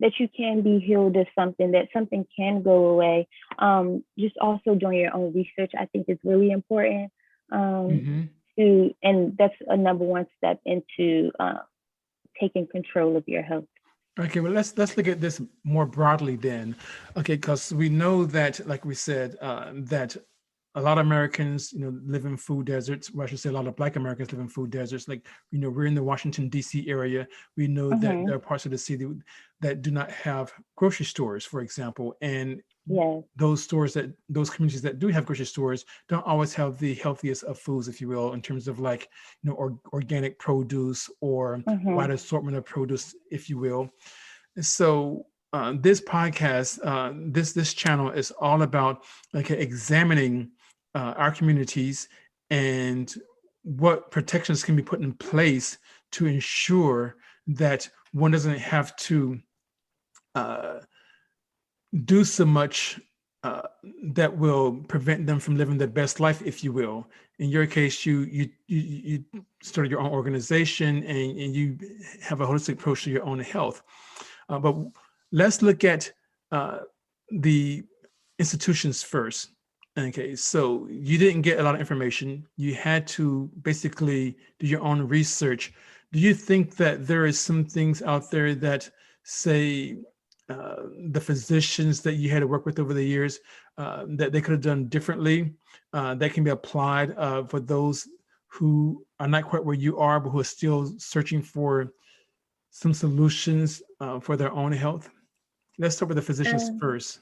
that 0.00 0.12
you 0.18 0.28
can 0.34 0.62
be 0.62 0.80
healed 0.80 1.16
of 1.16 1.26
something 1.38 1.72
that 1.72 1.88
something 1.92 2.26
can 2.36 2.62
go 2.62 2.86
away 2.86 3.28
um 3.58 4.02
just 4.18 4.36
also 4.38 4.74
doing 4.74 4.98
your 4.98 5.14
own 5.14 5.32
research 5.32 5.72
i 5.78 5.86
think 5.86 6.06
is 6.08 6.18
really 6.24 6.50
important 6.50 7.10
um 7.52 7.88
Mhm. 7.88 8.28
to 8.58 8.94
and 9.02 9.36
that's 9.36 9.54
a 9.66 9.76
number 9.76 10.04
one 10.04 10.26
step 10.38 10.60
into 10.64 11.30
uh, 11.38 11.58
taking 12.40 12.66
control 12.66 13.16
of 13.16 13.24
your 13.28 13.42
health 13.42 13.64
Okay, 14.18 14.38
well 14.38 14.52
let's 14.52 14.76
let's 14.78 14.96
look 14.96 15.08
at 15.08 15.20
this 15.20 15.40
more 15.64 15.86
broadly 15.86 16.36
then. 16.36 16.76
Okay, 17.16 17.34
because 17.34 17.72
we 17.72 17.88
know 17.88 18.24
that, 18.24 18.64
like 18.66 18.84
we 18.84 18.94
said, 18.94 19.36
uh, 19.40 19.72
that 19.74 20.16
a 20.76 20.80
lot 20.80 20.98
of 20.98 21.06
Americans, 21.06 21.72
you 21.72 21.80
know, 21.80 21.98
live 22.04 22.24
in 22.24 22.36
food 22.36 22.66
deserts. 22.66 23.12
Well, 23.12 23.24
I 23.24 23.30
should 23.30 23.38
say 23.38 23.48
a 23.48 23.52
lot 23.52 23.66
of 23.66 23.76
Black 23.76 23.96
Americans 23.96 24.32
live 24.32 24.40
in 24.40 24.48
food 24.48 24.70
deserts. 24.70 25.06
Like, 25.06 25.26
you 25.52 25.58
know, 25.58 25.70
we're 25.70 25.86
in 25.86 25.94
the 25.94 26.02
Washington 26.02 26.48
D.C. 26.48 26.88
area. 26.88 27.28
We 27.56 27.68
know 27.68 27.90
mm-hmm. 27.90 28.00
that 28.00 28.26
there 28.26 28.34
are 28.34 28.40
parts 28.40 28.66
of 28.66 28.72
the 28.72 28.78
city 28.78 29.06
that 29.60 29.82
do 29.82 29.90
not 29.90 30.10
have 30.10 30.52
grocery 30.76 31.06
stores, 31.06 31.44
for 31.44 31.60
example, 31.60 32.16
and 32.20 32.60
yes. 32.86 33.22
those 33.36 33.62
stores 33.62 33.94
that 33.94 34.12
those 34.28 34.50
communities 34.50 34.82
that 34.82 34.98
do 34.98 35.08
have 35.08 35.26
grocery 35.26 35.46
stores 35.46 35.84
don't 36.08 36.26
always 36.26 36.54
have 36.54 36.78
the 36.78 36.94
healthiest 36.94 37.44
of 37.44 37.58
foods, 37.58 37.88
if 37.88 38.00
you 38.00 38.08
will, 38.08 38.32
in 38.32 38.42
terms 38.42 38.68
of 38.68 38.78
like, 38.78 39.08
you 39.42 39.50
know, 39.50 39.56
or, 39.56 39.78
organic 39.92 40.38
produce 40.38 41.10
or 41.20 41.58
mm-hmm. 41.58 41.94
wide 41.94 42.10
assortment 42.10 42.56
of 42.56 42.64
produce, 42.64 43.14
if 43.30 43.48
you 43.48 43.58
will. 43.58 43.90
So 44.60 45.26
uh, 45.52 45.74
this 45.78 46.00
podcast, 46.00 46.80
uh, 46.84 47.12
this 47.32 47.52
this 47.52 47.74
channel 47.74 48.10
is 48.10 48.30
all 48.32 48.62
about 48.62 49.04
like 49.32 49.50
examining 49.50 50.50
uh, 50.94 51.14
our 51.16 51.30
communities 51.30 52.08
and 52.50 53.14
what 53.62 54.10
protections 54.10 54.62
can 54.62 54.76
be 54.76 54.82
put 54.82 55.00
in 55.00 55.12
place 55.14 55.78
to 56.12 56.26
ensure 56.26 57.16
that 57.46 57.88
one 58.12 58.30
doesn't 58.30 58.58
have 58.58 58.94
to 58.96 59.38
uh, 60.34 60.80
do 62.04 62.24
so 62.24 62.44
much 62.44 63.00
uh, 63.44 63.62
that 64.02 64.36
will 64.36 64.76
prevent 64.88 65.26
them 65.26 65.38
from 65.38 65.56
living 65.56 65.78
their 65.78 65.86
best 65.86 66.18
life, 66.18 66.42
if 66.42 66.64
you 66.64 66.72
will. 66.72 67.06
In 67.38 67.50
your 67.50 67.66
case, 67.66 68.06
you 68.06 68.20
you 68.20 68.48
you, 68.66 68.80
you 68.80 69.44
started 69.62 69.90
your 69.90 70.00
own 70.00 70.10
organization 70.10 71.02
and, 71.04 71.38
and 71.38 71.54
you 71.54 71.78
have 72.22 72.40
a 72.40 72.46
holistic 72.46 72.74
approach 72.74 73.04
to 73.04 73.10
your 73.10 73.24
own 73.24 73.40
health. 73.40 73.82
Uh, 74.48 74.58
but 74.58 74.74
let's 75.30 75.62
look 75.62 75.84
at 75.84 76.10
uh, 76.52 76.78
the 77.30 77.84
institutions 78.38 79.02
first. 79.02 79.50
Okay, 79.96 80.34
so 80.34 80.88
you 80.90 81.18
didn't 81.18 81.42
get 81.42 81.60
a 81.60 81.62
lot 81.62 81.74
of 81.74 81.80
information. 81.80 82.46
You 82.56 82.74
had 82.74 83.06
to 83.08 83.50
basically 83.62 84.36
do 84.58 84.66
your 84.66 84.80
own 84.80 85.06
research. 85.06 85.72
Do 86.12 86.18
you 86.18 86.34
think 86.34 86.76
that 86.76 87.06
there 87.06 87.26
is 87.26 87.38
some 87.38 87.64
things 87.64 88.02
out 88.02 88.30
there 88.30 88.54
that 88.56 88.90
say 89.22 89.98
uh, 90.48 90.82
the 91.10 91.20
physicians 91.20 92.00
that 92.02 92.14
you 92.14 92.28
had 92.28 92.40
to 92.40 92.46
work 92.46 92.66
with 92.66 92.78
over 92.78 92.92
the 92.92 93.02
years 93.04 93.40
uh, 93.78 94.04
that 94.08 94.30
they 94.32 94.40
could 94.40 94.52
have 94.52 94.60
done 94.60 94.88
differently 94.88 95.54
uh, 95.92 96.14
that 96.14 96.32
can 96.32 96.44
be 96.44 96.50
applied 96.50 97.14
uh, 97.16 97.44
for 97.44 97.60
those 97.60 98.08
who 98.48 99.04
are 99.18 99.26
not 99.26 99.44
quite 99.44 99.64
where 99.64 99.74
you 99.74 99.98
are, 99.98 100.20
but 100.20 100.30
who 100.30 100.40
are 100.40 100.44
still 100.44 100.92
searching 100.98 101.42
for 101.42 101.92
some 102.70 102.92
solutions 102.92 103.82
uh, 104.00 104.20
for 104.20 104.36
their 104.36 104.52
own 104.52 104.72
health? 104.72 105.10
Let's 105.78 105.96
start 105.96 106.08
with 106.08 106.16
the 106.16 106.22
physicians 106.22 106.68
um, 106.68 106.78
first. 106.78 107.20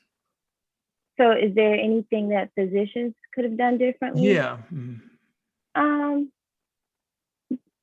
So, 1.18 1.30
is 1.32 1.54
there 1.54 1.74
anything 1.74 2.30
that 2.30 2.50
physicians 2.54 3.14
could 3.34 3.44
have 3.44 3.56
done 3.56 3.78
differently? 3.78 4.32
Yeah. 4.32 4.58
Mm. 4.72 5.00
Um. 5.74 6.32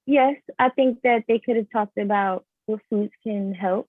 Yes, 0.05 0.36
I 0.58 0.69
think 0.69 1.01
that 1.03 1.25
they 1.27 1.39
could 1.39 1.55
have 1.55 1.69
talked 1.72 2.00
about 2.00 2.43
what 2.65 2.79
foods 2.89 3.12
can 3.24 3.53
help, 3.53 3.88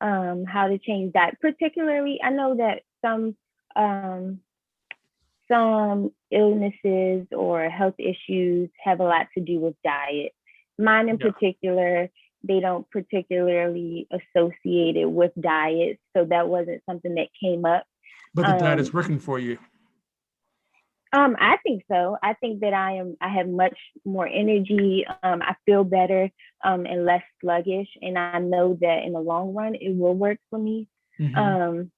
um, 0.00 0.44
how 0.44 0.68
to 0.68 0.78
change 0.78 1.12
that. 1.14 1.40
Particularly, 1.40 2.20
I 2.22 2.30
know 2.30 2.56
that 2.56 2.82
some 3.04 3.36
um, 3.76 4.40
some 5.50 6.12
illnesses 6.30 7.26
or 7.32 7.68
health 7.68 7.94
issues 7.98 8.70
have 8.82 9.00
a 9.00 9.04
lot 9.04 9.26
to 9.36 9.44
do 9.44 9.58
with 9.60 9.74
diet. 9.84 10.32
Mine 10.78 11.08
in 11.08 11.18
yeah. 11.18 11.30
particular, 11.30 12.10
they 12.42 12.60
don't 12.60 12.90
particularly 12.90 14.08
associate 14.10 14.96
it 14.96 15.10
with 15.10 15.32
diet, 15.40 15.98
so 16.16 16.24
that 16.24 16.48
wasn't 16.48 16.82
something 16.86 17.14
that 17.16 17.28
came 17.40 17.64
up 17.64 17.84
but 18.34 18.42
the 18.42 18.52
um, 18.52 18.58
diet 18.58 18.80
is 18.80 18.92
working 18.92 19.18
for 19.18 19.38
you. 19.38 19.58
Um, 21.14 21.36
I 21.38 21.58
think 21.62 21.84
so. 21.88 22.16
I 22.22 22.34
think 22.34 22.60
that 22.60 22.74
I 22.74 22.96
am. 22.96 23.16
I 23.20 23.28
have 23.28 23.48
much 23.48 23.78
more 24.04 24.26
energy. 24.26 25.06
Um, 25.22 25.42
I 25.42 25.54
feel 25.64 25.84
better 25.84 26.28
um, 26.64 26.86
and 26.86 27.04
less 27.04 27.22
sluggish, 27.40 27.86
and 28.02 28.18
I 28.18 28.40
know 28.40 28.76
that 28.80 29.04
in 29.04 29.12
the 29.12 29.20
long 29.20 29.54
run 29.54 29.76
it 29.76 29.94
will 29.96 30.14
work 30.14 30.38
for 30.50 30.58
me. 30.58 30.88
Mm-hmm. 31.20 31.36
Um, 31.36 31.92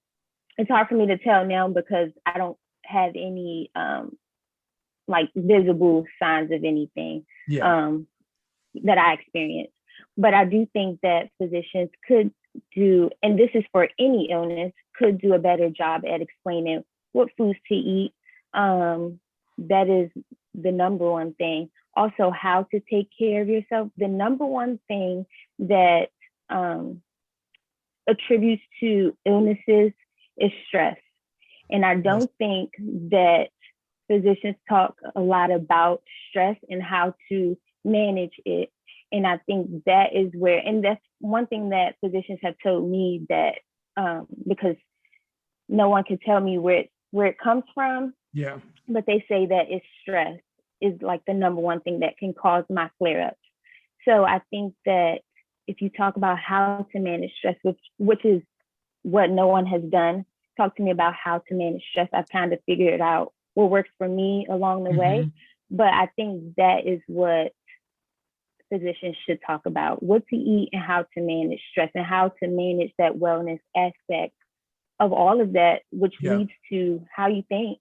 it's 0.58 0.70
hard 0.70 0.88
for 0.88 0.96
me 0.96 1.06
to 1.06 1.16
tell 1.16 1.46
now 1.46 1.68
because 1.68 2.10
I 2.26 2.36
don't 2.36 2.58
have 2.84 3.10
any 3.10 3.70
um, 3.74 4.16
like 5.08 5.30
visible 5.34 6.04
signs 6.22 6.50
of 6.52 6.62
anything 6.62 7.24
yeah. 7.48 7.86
um, 7.86 8.06
that 8.84 8.98
I 8.98 9.14
experience. 9.14 9.72
But 10.18 10.34
I 10.34 10.44
do 10.44 10.66
think 10.74 11.00
that 11.02 11.30
physicians 11.40 11.90
could 12.06 12.32
do, 12.74 13.10
and 13.22 13.38
this 13.38 13.50
is 13.54 13.64
for 13.72 13.88
any 13.98 14.28
illness, 14.30 14.72
could 14.98 15.20
do 15.20 15.32
a 15.32 15.38
better 15.38 15.70
job 15.70 16.04
at 16.04 16.20
explaining 16.20 16.84
what 17.12 17.28
foods 17.38 17.58
to 17.68 17.74
eat. 17.74 18.12
Um, 18.56 19.20
that 19.58 19.88
is 19.88 20.10
the 20.54 20.72
number 20.72 21.08
one 21.10 21.34
thing. 21.34 21.70
Also, 21.94 22.30
how 22.30 22.66
to 22.72 22.80
take 22.90 23.08
care 23.18 23.42
of 23.42 23.48
yourself. 23.48 23.88
The 23.96 24.08
number 24.08 24.44
one 24.44 24.80
thing 24.88 25.26
that 25.60 26.08
um, 26.50 27.02
attributes 28.08 28.62
to 28.80 29.16
illnesses 29.24 29.92
is 30.36 30.50
stress. 30.66 30.96
And 31.70 31.84
I 31.84 31.96
don't 31.96 32.30
think 32.38 32.72
that 33.10 33.48
physicians 34.08 34.56
talk 34.68 34.96
a 35.14 35.20
lot 35.20 35.50
about 35.50 36.02
stress 36.28 36.56
and 36.68 36.82
how 36.82 37.14
to 37.30 37.56
manage 37.84 38.34
it. 38.44 38.70
And 39.12 39.26
I 39.26 39.38
think 39.46 39.84
that 39.84 40.14
is 40.14 40.30
where, 40.34 40.58
and 40.58 40.84
that's 40.84 41.00
one 41.20 41.46
thing 41.46 41.70
that 41.70 41.96
physicians 42.04 42.40
have 42.42 42.54
told 42.62 42.90
me 42.90 43.26
that 43.28 43.54
um, 43.96 44.26
because 44.46 44.76
no 45.68 45.88
one 45.88 46.04
can 46.04 46.18
tell 46.18 46.40
me 46.40 46.58
where 46.58 46.80
it 46.80 46.90
where 47.12 47.26
it 47.26 47.38
comes 47.38 47.64
from. 47.74 48.12
Yeah. 48.36 48.58
But 48.86 49.06
they 49.06 49.24
say 49.28 49.46
that 49.46 49.66
it's 49.70 49.86
stress 50.02 50.38
is 50.82 51.00
like 51.00 51.22
the 51.26 51.32
number 51.32 51.60
one 51.60 51.80
thing 51.80 52.00
that 52.00 52.18
can 52.18 52.34
cause 52.34 52.64
my 52.68 52.90
flare 52.98 53.28
ups. 53.28 53.40
So 54.06 54.24
I 54.24 54.40
think 54.50 54.74
that 54.84 55.20
if 55.66 55.80
you 55.80 55.88
talk 55.88 56.16
about 56.16 56.38
how 56.38 56.86
to 56.92 57.00
manage 57.00 57.32
stress, 57.38 57.56
which 57.62 57.80
which 57.98 58.24
is 58.24 58.42
what 59.02 59.30
no 59.30 59.46
one 59.46 59.64
has 59.66 59.82
done, 59.82 60.26
talk 60.56 60.76
to 60.76 60.82
me 60.82 60.90
about 60.90 61.14
how 61.14 61.42
to 61.48 61.54
manage 61.54 61.82
stress. 61.90 62.08
I've 62.12 62.28
kind 62.28 62.52
of 62.52 62.60
figured 62.66 63.00
out 63.00 63.32
what 63.54 63.70
works 63.70 63.90
for 63.96 64.06
me 64.06 64.46
along 64.50 64.84
the 64.84 64.90
mm-hmm. 64.90 64.98
way. 64.98 65.32
But 65.70 65.88
I 65.88 66.08
think 66.14 66.54
that 66.56 66.86
is 66.86 67.00
what 67.06 67.52
physicians 68.70 69.16
should 69.26 69.38
talk 69.46 69.64
about 69.64 70.02
what 70.02 70.26
to 70.28 70.36
eat 70.36 70.68
and 70.72 70.82
how 70.82 71.06
to 71.14 71.20
manage 71.20 71.60
stress 71.70 71.90
and 71.94 72.04
how 72.04 72.32
to 72.40 72.48
manage 72.48 72.92
that 72.98 73.12
wellness 73.12 73.60
aspect 73.76 74.34
of 75.00 75.12
all 75.12 75.40
of 75.40 75.54
that, 75.54 75.82
which 75.90 76.14
yeah. 76.20 76.36
leads 76.36 76.50
to 76.70 77.04
how 77.14 77.28
you 77.28 77.42
think. 77.48 77.78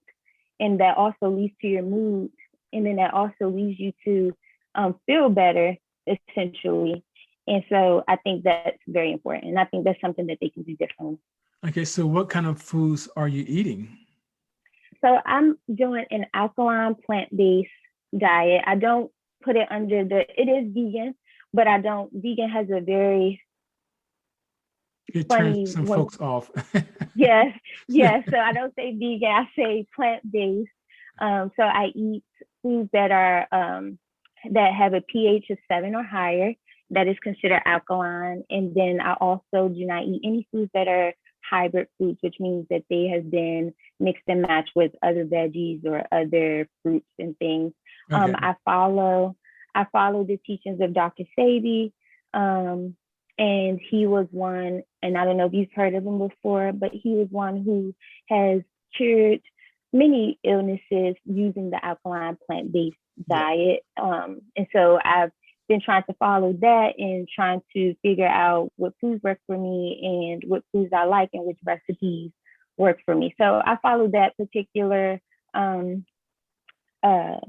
And 0.58 0.80
that 0.80 0.96
also 0.96 1.28
leads 1.28 1.54
to 1.60 1.66
your 1.66 1.82
mood. 1.82 2.30
And 2.72 2.86
then 2.86 2.96
that 2.96 3.14
also 3.14 3.48
leads 3.48 3.78
you 3.78 3.92
to 4.04 4.36
um, 4.74 5.00
feel 5.06 5.28
better, 5.28 5.76
essentially. 6.06 7.04
And 7.46 7.62
so 7.68 8.02
I 8.08 8.16
think 8.16 8.44
that's 8.44 8.78
very 8.88 9.12
important. 9.12 9.46
And 9.46 9.58
I 9.58 9.64
think 9.64 9.84
that's 9.84 10.00
something 10.00 10.26
that 10.26 10.38
they 10.40 10.48
can 10.48 10.62
do 10.62 10.76
differently. 10.76 11.18
Okay, 11.66 11.84
so 11.84 12.06
what 12.06 12.28
kind 12.28 12.46
of 12.46 12.60
foods 12.60 13.08
are 13.16 13.28
you 13.28 13.44
eating? 13.46 13.96
So 15.00 15.18
I'm 15.24 15.58
doing 15.72 16.04
an 16.10 16.26
alkaline 16.34 16.94
plant 16.94 17.34
based 17.36 17.70
diet. 18.16 18.62
I 18.66 18.76
don't 18.76 19.10
put 19.42 19.56
it 19.56 19.68
under 19.70 20.04
the, 20.04 20.20
it 20.20 20.48
is 20.48 20.72
vegan, 20.72 21.14
but 21.52 21.66
I 21.66 21.80
don't, 21.80 22.10
vegan 22.12 22.50
has 22.50 22.66
a 22.70 22.80
very 22.80 23.40
it 25.08 25.28
turns 25.28 25.72
some 25.72 25.86
when, 25.86 25.98
folks 25.98 26.18
off. 26.20 26.50
yes, 27.14 27.56
yes. 27.88 28.24
So 28.30 28.36
I 28.36 28.52
don't 28.52 28.74
say 28.74 28.92
vegan, 28.92 29.30
I 29.30 29.48
say 29.56 29.86
plant 29.94 30.30
based. 30.30 30.70
Um, 31.18 31.50
so 31.56 31.62
I 31.62 31.86
eat 31.94 32.24
foods 32.62 32.90
that 32.92 33.10
are 33.10 33.46
um, 33.52 33.98
that 34.52 34.74
have 34.74 34.94
a 34.94 35.00
pH 35.00 35.50
of 35.50 35.58
seven 35.70 35.94
or 35.94 36.02
higher. 36.02 36.54
That 36.90 37.08
is 37.08 37.16
considered 37.22 37.62
alkaline. 37.64 38.44
And 38.48 38.74
then 38.74 39.00
I 39.00 39.14
also 39.14 39.68
do 39.68 39.84
not 39.86 40.04
eat 40.04 40.22
any 40.24 40.46
foods 40.52 40.70
that 40.72 40.86
are 40.86 41.14
hybrid 41.48 41.88
foods, 41.98 42.18
which 42.20 42.36
means 42.38 42.66
that 42.70 42.84
they 42.88 43.08
have 43.08 43.30
been 43.30 43.74
mixed 43.98 44.22
and 44.28 44.42
matched 44.42 44.72
with 44.74 44.92
other 45.02 45.24
veggies 45.24 45.84
or 45.84 46.04
other 46.12 46.68
fruits 46.82 47.06
and 47.18 47.36
things. 47.38 47.72
Um, 48.10 48.22
okay. 48.22 48.32
Um, 48.32 48.36
I 48.40 48.54
follow 48.64 49.36
I 49.74 49.86
follow 49.92 50.24
the 50.24 50.38
teachings 50.38 50.80
of 50.80 50.94
Dr. 50.94 51.24
Sebi. 51.38 51.92
Um, 52.32 52.96
and 53.38 53.80
he 53.90 54.06
was 54.06 54.26
one, 54.30 54.82
and 55.02 55.18
I 55.18 55.24
don't 55.24 55.36
know 55.36 55.46
if 55.46 55.52
you've 55.52 55.72
heard 55.74 55.94
of 55.94 56.04
him 56.04 56.18
before, 56.18 56.72
but 56.72 56.90
he 56.92 57.14
was 57.14 57.28
one 57.30 57.62
who 57.62 57.94
has 58.28 58.62
cured 58.96 59.40
many 59.92 60.38
illnesses 60.42 61.16
using 61.24 61.70
the 61.70 61.84
alkaline 61.84 62.38
plant 62.46 62.72
based 62.72 62.96
diet. 63.28 63.80
Um, 64.00 64.40
and 64.56 64.66
so 64.74 64.98
I've 65.02 65.30
been 65.68 65.80
trying 65.80 66.04
to 66.04 66.14
follow 66.14 66.52
that 66.60 66.94
and 66.98 67.28
trying 67.34 67.60
to 67.74 67.94
figure 68.02 68.26
out 68.26 68.70
what 68.76 68.94
foods 69.00 69.22
work 69.22 69.38
for 69.46 69.56
me 69.56 70.00
and 70.02 70.42
what 70.48 70.62
foods 70.72 70.92
I 70.94 71.04
like 71.04 71.30
and 71.32 71.44
which 71.44 71.58
recipes 71.64 72.30
work 72.76 72.98
for 73.04 73.14
me. 73.14 73.34
So 73.38 73.60
I 73.64 73.76
follow 73.82 74.08
that 74.08 74.36
particular 74.36 75.20
um, 75.54 76.04
uh, 77.02 77.40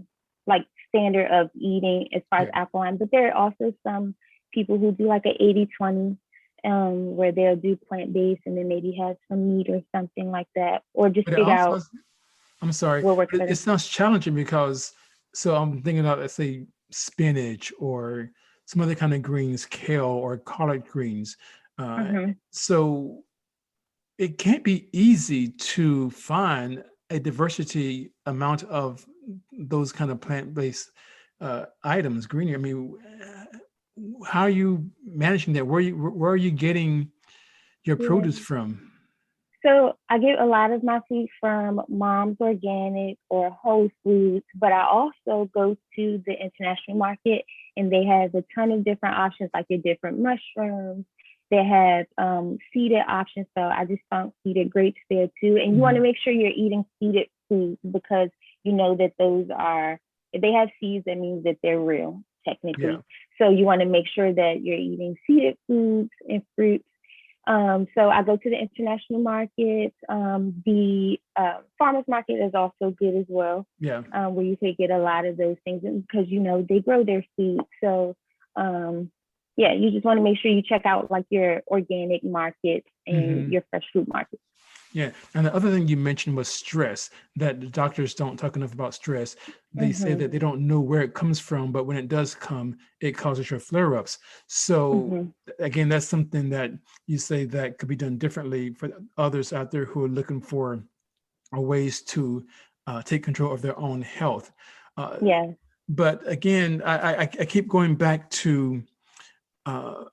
like 0.46 0.66
standard 0.88 1.30
of 1.30 1.50
eating 1.56 2.08
as 2.14 2.22
far 2.30 2.42
yeah. 2.42 2.46
as 2.48 2.52
alkaline, 2.54 2.98
but 2.98 3.10
there 3.12 3.30
are 3.30 3.36
also 3.36 3.74
some 3.86 4.16
people 4.54 4.78
who 4.78 4.92
do 4.92 5.08
like 5.08 5.26
an 5.26 5.36
80 5.40 5.70
20 5.78 6.18
um, 6.64 7.16
where 7.16 7.32
they'll 7.32 7.56
do 7.56 7.76
plant 7.76 8.14
based 8.14 8.42
and 8.46 8.58
then 8.58 8.68
maybe 8.68 8.92
have 9.00 9.16
some 9.30 9.58
meat 9.58 9.70
or 9.70 9.82
something 9.96 10.32
like 10.32 10.48
that, 10.56 10.84
or 10.94 11.10
just 11.10 11.30
figure 11.30 11.44
out. 11.50 11.82
I'm 12.62 12.72
sorry. 12.72 13.04
What 13.04 13.18
works 13.18 13.34
It, 13.34 13.52
it 13.52 13.56
sounds 13.58 13.88
challenging 13.88 14.34
because 14.34 14.94
so 15.34 15.56
I'm 15.56 15.82
thinking 15.84 16.00
about 16.00 16.20
let's 16.20 16.34
say 16.34 16.66
spinach 16.92 17.72
or 17.80 18.32
some 18.66 18.82
other 18.82 18.96
kind 18.96 19.14
of 19.14 19.22
greens, 19.22 19.66
kale 19.66 20.06
or 20.06 20.38
collard 20.38 20.86
greens. 20.88 21.38
Uh, 21.78 21.98
Mhm. 21.98 22.36
so 22.50 23.24
it 24.18 24.40
can't 24.40 24.64
be 24.64 24.90
easy 24.92 25.50
to 25.50 26.10
find 26.10 26.84
a 27.10 27.20
diversity 27.20 28.12
amount 28.26 28.64
of 28.64 29.06
those 29.52 29.92
kind 29.92 30.12
of 30.12 30.20
plant-based 30.20 30.92
uh, 31.40 31.66
items 31.84 32.26
green 32.26 32.54
i 32.56 32.58
mean 32.58 32.98
how 34.26 34.42
are 34.42 34.50
you 34.50 34.90
managing 35.06 35.54
that? 35.54 35.66
Where 35.66 35.82
you 35.82 35.96
where 35.96 36.32
are 36.32 36.38
you 36.38 36.52
getting 36.52 37.12
your 37.84 37.96
produce 37.96 38.38
from? 38.38 38.92
So 39.66 39.98
I 40.10 40.20
get 40.20 40.40
a 40.40 40.46
lot 40.46 40.72
of 40.72 40.84
my 40.84 41.00
food 41.10 41.28
from 41.40 41.82
Mom's 41.90 42.38
Organic 42.40 43.18
or 43.30 43.50
Whole 43.50 43.90
Foods, 44.04 44.46
but 44.56 44.72
I 44.72 44.86
also 44.86 45.50
go 45.54 45.76
to 45.96 46.24
the 46.26 46.34
international 46.34 46.98
market 46.98 47.44
and 47.76 47.92
they 47.92 48.06
have 48.06 48.36
a 48.36 48.44
ton 48.54 48.72
of 48.72 48.86
different 48.86 49.16
options, 49.16 49.50
like 49.54 49.66
the 49.70 49.78
different 49.78 50.20
mushrooms. 50.20 51.06
They 51.50 51.64
have 51.64 52.06
um, 52.18 52.58
seeded 52.74 53.02
options, 53.08 53.48
so 53.58 53.64
I 53.64 53.86
just 53.86 54.02
found 54.10 54.34
seeded 54.44 54.70
grapes 54.70 55.00
there 55.10 55.28
too. 55.42 55.58
And 55.58 55.76
you 55.76 55.82
want 55.82 55.96
to 55.96 56.02
make 56.02 56.18
sure 56.24 56.34
you're 56.34 56.50
eating 56.50 56.86
seeded 57.00 57.28
foods 57.50 57.80
because 57.90 58.30
you 58.64 58.74
know 58.74 58.96
that 58.98 59.14
those 59.18 59.48
are 59.56 60.00
if 60.34 60.42
they 60.42 60.52
have 60.52 60.70
seeds, 60.80 61.06
that 61.06 61.18
means 61.18 61.44
that 61.46 61.58
they're 61.64 61.80
real, 61.80 62.22
technically. 62.48 62.86
Yeah. 62.86 62.98
So 63.38 63.50
you 63.50 63.66
want 63.66 63.82
to 63.82 63.88
make 63.88 64.08
sure 64.08 64.34
that 64.34 64.62
you're 64.62 64.78
eating 64.78 65.16
seeded 65.26 65.58
foods 65.68 66.10
and 66.28 66.42
fruits. 66.56 66.86
Um, 67.46 67.88
so 67.96 68.10
I 68.10 68.24
go 68.24 68.36
to 68.36 68.50
the 68.50 68.58
international 68.60 69.22
market. 69.22 69.94
Um, 70.10 70.62
the 70.66 71.18
uh, 71.36 71.60
farmers 71.78 72.04
market 72.08 72.34
is 72.34 72.54
also 72.54 72.92
good 72.92 73.16
as 73.16 73.26
well, 73.30 73.66
yeah 73.80 74.02
um, 74.12 74.36
where 74.36 74.46
you 74.46 74.58
could 74.58 74.76
get 74.78 74.92
a 74.92 74.98
lot 74.98 75.26
of 75.26 75.38
those 75.38 75.56
things 75.64 75.82
because 75.82 76.28
you 76.28 76.42
know 76.42 76.66
they 76.68 76.80
grow 76.80 77.06
their 77.06 77.26
food. 77.38 77.62
So 77.82 78.16
um, 78.58 79.12
yeah, 79.56 79.74
you 79.74 79.92
just 79.92 80.06
want 80.06 80.18
to 80.18 80.24
make 80.24 80.38
sure 80.40 80.52
you 80.52 80.62
check 80.62 80.86
out 80.86 81.10
like 81.10 81.26
your 81.30 81.62
organic 81.68 82.24
market 82.24 82.86
and 83.06 83.48
Mhm. 83.48 83.52
your 83.52 83.64
fresh 83.70 83.84
fruit 83.94 84.08
market. 84.08 84.40
Yeah 84.94 85.12
and 85.34 85.46
the 85.46 85.54
other 85.54 85.72
thing 85.72 85.88
you 85.88 85.98
mentioned 85.98 86.36
was 86.36 86.48
stress 86.48 87.10
that 87.36 87.60
the 87.60 87.68
doctors 87.68 88.14
don't 88.14 88.38
talk 88.38 88.56
enough 88.56 88.74
about 88.74 88.94
stress 88.94 89.36
they 89.74 89.92
say 89.92 90.12
Mhm. 90.14 90.20
that 90.20 90.32
they 90.32 90.40
don't 90.40 90.62
know 90.66 90.80
where 90.80 91.02
it 91.02 91.14
comes 91.14 91.40
from 91.40 91.72
but 91.72 91.86
when 91.86 91.98
it 91.98 92.08
does 92.08 92.34
come 92.36 92.78
it 93.02 93.12
causes 93.18 93.50
your 93.50 93.60
flare-ups 93.60 94.18
so 94.48 94.94
Mhm. 94.94 95.34
again, 95.60 95.88
that's 95.88 96.06
something 96.06 96.50
that 96.50 96.72
you 97.06 97.18
say 97.18 97.46
that 97.46 97.78
could 97.78 97.88
be 97.88 97.96
done 97.96 98.18
differently 98.18 98.74
for 98.74 98.90
others 99.18 99.54
out 99.54 99.72
there 99.72 99.86
who 99.86 100.04
are 100.04 100.10
looking 100.10 100.42
for 100.42 100.84
ways 101.54 102.02
to 102.02 102.46
uh, 102.88 103.02
take 103.02 103.24
control 103.24 103.54
of 103.54 103.62
their 103.62 103.78
own 103.80 104.02
health. 104.02 104.52
Uh, 104.98 105.18
Yeah. 105.22 105.54
But 105.88 106.28
again, 106.28 106.82
I, 106.84 107.14
I, 107.14 107.22
I 107.22 107.46
keep 107.46 107.70
going 107.70 107.96
back 107.96 108.30
to 108.44 108.84
uh, 109.66 110.04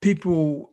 people 0.00 0.72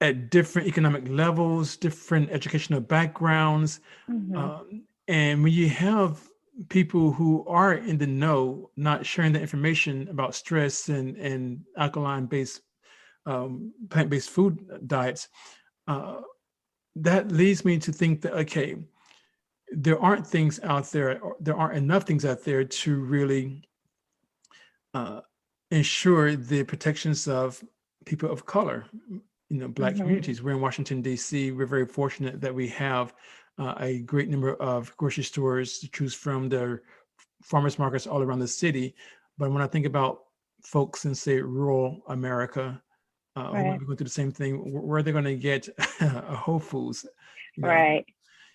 at 0.00 0.30
different 0.30 0.66
economic 0.68 1.08
levels, 1.08 1.76
different 1.76 2.30
educational 2.30 2.80
backgrounds, 2.80 3.80
Mhm. 4.08 4.36
um, 4.36 4.82
and 5.08 5.42
when 5.42 5.52
you 5.52 5.68
have 5.68 6.28
people 6.68 7.12
who 7.12 7.44
are 7.46 7.74
in 7.74 7.98
the 7.98 8.06
know 8.06 8.70
not 8.76 9.06
sharing 9.06 9.32
the 9.32 9.40
information 9.40 10.08
about 10.08 10.34
stress 10.34 10.88
and, 10.88 11.16
and 11.16 11.64
alkaline 11.76 12.26
based 12.26 12.60
um, 13.26 13.72
plant-based 13.90 14.30
food 14.30 14.58
diets 14.86 15.28
uh, 15.88 16.20
that 16.96 17.30
leads 17.30 17.64
me 17.64 17.78
to 17.78 17.92
think 17.92 18.20
that 18.20 18.32
okay 18.32 18.76
there 19.72 20.00
aren't 20.00 20.26
things 20.26 20.58
out 20.64 20.90
there 20.90 21.20
or 21.22 21.36
there 21.40 21.56
aren't 21.56 21.76
enough 21.76 22.04
things 22.04 22.24
out 22.24 22.42
there 22.44 22.64
to 22.64 22.96
really 23.00 23.62
uh, 24.94 25.20
ensure 25.70 26.34
the 26.34 26.64
protections 26.64 27.28
of 27.28 27.62
people 28.04 28.30
of 28.30 28.44
color 28.44 28.86
you 29.50 29.58
know 29.58 29.68
black 29.68 29.94
Mhm. 29.94 30.00
communities 30.00 30.42
we're 30.42 30.52
in 30.52 30.60
washington 30.60 31.02
d.c 31.02 31.50
we're 31.52 31.66
very 31.66 31.84
fortunate 31.86 32.40
that 32.40 32.54
we 32.54 32.68
have 32.68 33.12
uh, 33.58 33.74
a 33.78 33.98
great 34.02 34.28
number 34.30 34.54
of 34.54 34.96
grocery 34.96 35.24
stores 35.24 35.80
to 35.80 35.90
choose 35.90 36.14
from 36.14 36.48
there 36.48 36.82
farmers 37.42 37.78
markets 37.78 38.06
all 38.06 38.22
around 38.22 38.38
the 38.38 38.48
city 38.48 38.94
but 39.36 39.50
when 39.50 39.60
i 39.60 39.66
think 39.66 39.84
about 39.84 40.20
folks 40.62 41.04
in 41.04 41.14
say 41.14 41.40
rural 41.40 42.00
america 42.08 42.80
uh, 43.36 43.50
Right. 43.52 43.78
going 43.78 43.96
through 43.96 44.04
the 44.04 44.08
same 44.08 44.30
thing 44.32 44.56
wh- 44.56 44.84
where 44.84 44.98
are 44.98 45.02
they 45.02 45.12
going 45.12 45.24
to 45.24 45.36
get 45.36 45.68
a 46.00 46.36
whole 46.36 46.58
foods 46.60 47.04
you 47.56 47.64
know, 47.64 47.68
Right. 47.68 48.06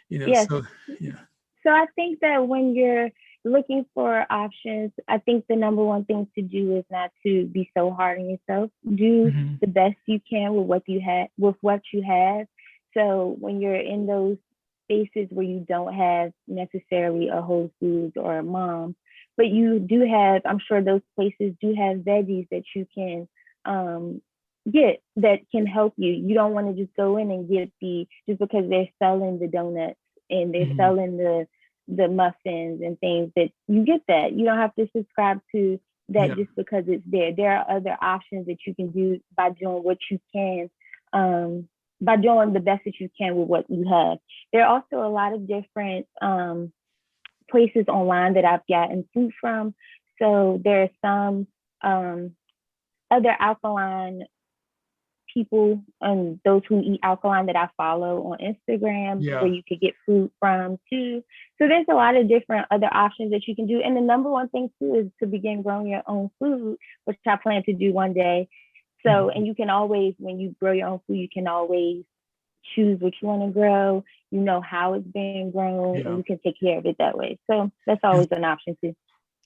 you 0.09 0.19
know 0.19 0.27
Yes. 0.27 0.47
so 0.47 0.63
yeah 0.99 1.19
So 1.63 1.71
I 1.71 1.85
think 1.95 2.19
that 2.21 2.47
when 2.47 2.73
you're 2.75 3.09
looking 3.45 3.85
for 3.93 4.25
options, 4.31 4.91
I 5.07 5.19
think 5.19 5.45
the 5.47 5.55
number 5.55 5.83
one 5.83 6.05
thing 6.05 6.27
to 6.35 6.41
do 6.41 6.75
is 6.77 6.85
not 6.91 7.11
to 7.23 7.45
be 7.47 7.71
so 7.77 7.91
hard 7.91 8.19
on 8.19 8.29
yourself. 8.29 8.71
Do 8.95 9.31
Mhm. 9.31 9.59
the 9.61 9.67
best 9.67 9.97
you 10.07 10.19
can 10.29 10.55
with 10.55 10.67
what 10.67 10.83
you 10.87 10.99
have 11.01 11.29
with 11.37 11.55
what 11.61 11.81
you 11.93 12.01
have. 12.03 12.47
So 12.93 13.37
when 13.39 13.61
you're 13.61 13.75
in 13.75 14.07
those 14.07 14.37
spaces 14.85 15.27
where 15.31 15.45
you 15.45 15.59
don't 15.67 15.93
have 15.93 16.33
necessarily 16.47 17.29
a 17.29 17.41
Whole 17.41 17.71
Foods 17.79 18.13
or 18.17 18.37
a 18.39 18.43
mom, 18.43 18.95
but 19.37 19.47
you 19.47 19.79
do 19.79 20.05
have, 20.05 20.41
I'm 20.45 20.59
sure 20.59 20.81
those 20.81 21.01
places 21.15 21.53
do 21.61 21.73
have 21.75 21.97
veggies 21.99 22.47
that 22.49 22.63
you 22.75 22.85
can 22.93 23.27
um, 23.65 24.21
get 24.71 25.01
that 25.17 25.39
can 25.51 25.65
help 25.65 25.93
you. 25.97 26.11
You 26.13 26.33
don't 26.35 26.53
want 26.53 26.67
to 26.75 26.83
just 26.83 26.95
go 26.95 27.17
in 27.17 27.31
and 27.31 27.49
get 27.49 27.71
the 27.81 28.07
just 28.27 28.39
because 28.39 28.69
they're 28.69 28.89
selling 28.99 29.39
the 29.39 29.47
donuts 29.47 29.99
and 30.29 30.53
they're 30.53 30.67
Mhm. 30.67 30.77
selling 30.77 31.17
the 31.17 31.47
the 31.87 32.07
muffins 32.07 32.81
and 32.81 32.99
things 32.99 33.31
that 33.35 33.51
you 33.67 33.85
get 33.85 34.01
that. 34.07 34.33
You 34.33 34.45
don't 34.45 34.57
have 34.57 34.75
to 34.75 34.89
subscribe 34.95 35.41
to 35.53 35.79
that 36.09 36.29
Yeah. 36.29 36.35
just 36.35 36.55
because 36.55 36.85
it's 36.87 37.03
there. 37.05 37.33
There 37.33 37.51
are 37.51 37.77
other 37.77 37.97
options 38.01 38.47
that 38.47 38.57
you 38.65 38.75
can 38.75 38.91
do 38.91 39.19
by 39.35 39.51
doing 39.51 39.83
what 39.83 39.97
you 40.09 40.19
can, 40.33 40.69
um, 41.13 41.67
by 42.01 42.17
doing 42.17 42.53
the 42.53 42.59
best 42.59 42.83
that 42.85 42.99
you 42.99 43.09
can 43.17 43.35
with 43.35 43.47
what 43.47 43.69
you 43.69 43.87
have. 43.89 44.19
There 44.51 44.65
are 44.65 44.75
also 44.75 45.05
a 45.05 45.11
lot 45.11 45.33
of 45.33 45.47
different 45.47 46.07
um, 46.21 46.71
places 47.49 47.85
online 47.87 48.33
that 48.35 48.45
I've 48.45 48.67
gotten 48.67 49.07
food 49.13 49.31
from. 49.39 49.73
So 50.19 50.61
there 50.63 50.83
are 50.83 50.89
some 51.01 51.47
um, 51.81 52.35
other 53.11 53.35
alkaline 53.39 54.25
people 55.35 55.83
and 56.01 56.39
those 56.43 56.63
who 56.67 56.81
eat 56.81 56.99
alkaline 57.03 57.45
that 57.45 57.55
I 57.55 57.69
follow 57.77 58.23
on 58.31 58.39
Instagram 58.39 59.21
Yeah. 59.21 59.41
where 59.41 59.51
you 59.51 59.61
could 59.67 59.79
get 59.79 59.93
food 60.05 60.31
from 60.39 60.79
too. 60.89 61.23
So 61.59 61.67
there's 61.67 61.85
a 61.89 61.93
lot 61.93 62.15
of 62.15 62.27
different 62.27 62.65
other 62.71 62.89
options 62.91 63.31
that 63.31 63.47
you 63.47 63.55
can 63.55 63.67
do. 63.67 63.81
And 63.81 63.95
the 63.95 64.01
number 64.01 64.31
one 64.31 64.49
thing 64.49 64.71
too 64.79 64.95
is 64.95 65.11
to 65.19 65.27
begin 65.27 65.61
growing 65.61 65.87
your 65.87 66.01
own 66.07 66.31
food, 66.39 66.77
which 67.03 67.19
I 67.27 67.35
plan 67.35 67.61
to 67.65 67.73
do 67.73 67.93
one 67.93 68.13
day. 68.13 68.47
So, 69.03 69.27
Mhm. 69.27 69.35
and 69.35 69.47
you 69.47 69.53
can 69.53 69.69
always, 69.69 70.15
when 70.17 70.39
you 70.39 70.55
grow 70.59 70.71
your 70.71 70.87
own 70.87 70.99
food, 71.05 71.17
you 71.17 71.29
can 71.29 71.47
always 71.47 72.03
choose 72.73 72.99
what 72.99 73.13
you 73.21 73.27
want 73.27 73.43
to 73.43 73.51
grow. 73.51 74.03
You 74.31 74.39
know 74.39 74.61
how 74.61 74.93
it's 74.93 75.05
being 75.07 75.51
grown, 75.51 75.99
Yeah. 75.99 76.07
and 76.07 76.17
you 76.17 76.23
can 76.23 76.39
take 76.39 76.59
care 76.59 76.79
of 76.79 76.85
it 76.87 76.97
that 76.97 77.15
way. 77.15 77.37
So 77.45 77.71
that's 77.85 78.03
always 78.03 78.31
an 78.31 78.43
option 78.43 78.75
too. 78.81 78.95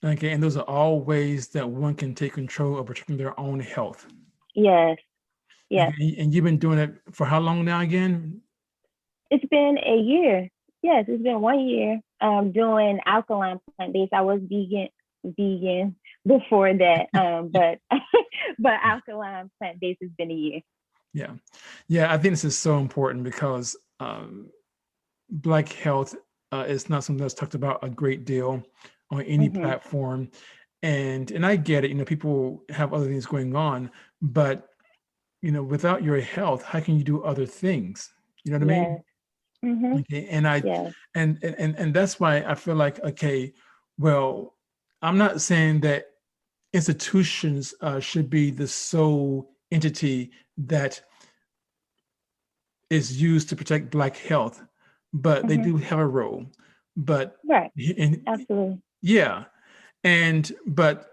Okay, 0.02 0.30
and 0.32 0.42
those 0.42 0.56
are 0.56 0.64
all 0.64 1.00
ways 1.00 1.48
that 1.48 1.68
one 1.68 1.94
can 1.94 2.14
take 2.14 2.32
control 2.32 2.78
of 2.78 2.86
protecting 2.86 3.18
their 3.18 3.38
own 3.38 3.60
health. 3.60 4.06
Yes, 4.54 4.96
yes. 5.70 5.92
Okay, 5.94 6.16
And 6.18 6.34
you've 6.34 6.44
been 6.44 6.58
doing 6.58 6.78
it 6.78 6.94
for 7.12 7.26
how 7.26 7.40
long 7.40 7.64
now 7.64 7.80
again? 7.80 8.40
It's 9.30 9.44
been 9.46 9.78
a 9.78 9.96
year. 9.96 10.48
Yes, 10.82 11.04
it's 11.08 11.22
been 11.22 11.40
one 11.40 11.60
year. 11.60 12.00
Um, 12.20 12.52
doing 12.52 13.00
alkaline 13.06 13.60
plant 13.76 13.92
based. 13.92 14.12
I 14.12 14.20
was 14.22 14.40
vegan, 14.42 14.88
vegan 15.24 15.96
before 16.26 16.72
that. 16.74 17.08
Um, 17.14 17.50
but 17.52 17.78
but 18.58 18.72
alkaline 18.82 19.50
plant 19.58 19.80
based 19.80 19.98
has 20.02 20.10
been 20.18 20.30
a 20.30 20.34
year. 20.34 20.60
Yeah. 21.12 21.32
Yeah, 21.88 22.12
I 22.12 22.18
think 22.18 22.32
this 22.32 22.44
is 22.44 22.58
so 22.58 22.78
important 22.78 23.24
because 23.24 23.76
um, 24.00 24.50
Black 25.28 25.68
health 25.70 26.14
uh, 26.52 26.64
is 26.66 26.88
not 26.88 27.04
something 27.04 27.22
that's 27.22 27.34
talked 27.34 27.54
about 27.54 27.84
a 27.84 27.88
great 27.90 28.24
deal 28.24 28.62
on 29.10 29.22
any 29.22 29.48
Mhm. 29.48 29.60
platform. 29.60 30.30
And 30.82 31.30
and 31.30 31.44
I 31.44 31.56
get 31.56 31.84
it, 31.84 31.88
you 31.90 31.94
know, 31.96 32.04
people 32.04 32.64
have 32.70 32.94
other 32.94 33.06
things 33.06 33.26
going 33.26 33.54
on, 33.54 33.90
but 34.22 34.69
you 35.42 35.50
know, 35.52 35.62
without 35.62 36.02
your 36.02 36.20
health, 36.20 36.62
how 36.62 36.80
can 36.80 36.96
you 36.96 37.04
do 37.04 37.22
other 37.22 37.46
things? 37.46 38.10
You 38.44 38.52
know 38.52 38.58
what 38.58 38.64
I 38.64 38.66
mean? 38.80 38.82
Yes. 38.92 39.02
hmm 39.62 39.96
Okay. 40.00 40.26
And 40.28 40.46
I 40.46 40.62
and 41.14 41.38
and 41.42 41.54
and 41.58 41.76
and 41.76 41.94
that's 41.94 42.20
why 42.20 42.38
I 42.38 42.54
feel 42.54 42.76
like 42.76 43.02
okay, 43.04 43.52
well, 43.98 44.54
I'm 45.02 45.18
not 45.18 45.40
saying 45.40 45.80
that 45.80 46.06
institutions 46.72 47.74
uh, 47.80 48.00
should 48.00 48.30
be 48.30 48.50
the 48.50 48.68
sole 48.68 49.50
entity 49.72 50.30
that 50.58 51.00
is 52.90 53.20
used 53.20 53.48
to 53.48 53.56
protect 53.56 53.90
Black 53.90 54.16
health, 54.16 54.62
but 55.12 55.46
they 55.46 55.56
Mhm. 55.56 55.64
do 55.64 55.76
have 55.76 55.98
a 55.98 56.06
role. 56.06 56.46
But 56.96 57.36
Right. 57.44 57.70
and 57.98 58.22
Absolutely. 58.26 58.80
yeah, 59.02 59.44
and 60.04 60.52
but 60.66 61.06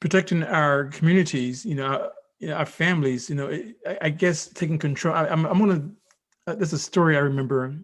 protecting 0.00 0.42
our 0.42 0.86
communities, 0.86 1.64
you 1.64 1.74
know, 1.74 1.86
our, 1.86 2.12
you 2.38 2.48
know, 2.48 2.54
our 2.54 2.66
families, 2.66 3.28
you 3.28 3.36
know, 3.36 3.48
it- 3.48 3.76
I, 3.86 3.98
I 4.02 4.10
guess 4.10 4.48
taking 4.48 4.78
control. 4.78 5.14
I, 5.14 5.26
I'm 5.26 5.44
I'm 5.46 5.58
gonna. 5.58 5.90
Uh, 6.46 6.54
there's 6.54 6.72
a 6.72 6.78
story 6.78 7.16
I 7.16 7.20
remember 7.20 7.74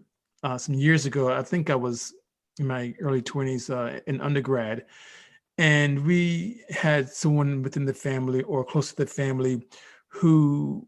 uh, 0.43 0.57
some 0.57 0.75
years 0.75 1.05
ago. 1.05 1.31
I 1.31 1.43
think 1.43 1.69
I 1.69 1.75
was 1.75 2.13
in 2.59 2.67
my 2.67 2.93
early 3.01 3.21
20s 3.21 3.69
uh, 3.69 3.99
in 4.07 4.21
undergrad. 4.21 4.85
And 5.57 6.05
we 6.05 6.61
had 6.69 7.09
someone 7.09 7.63
within 7.63 7.85
the 7.85 7.93
family 7.93 8.43
or 8.43 8.63
close 8.63 8.89
to 8.89 8.95
the 8.95 9.07
family 9.07 9.63
who 10.09 10.87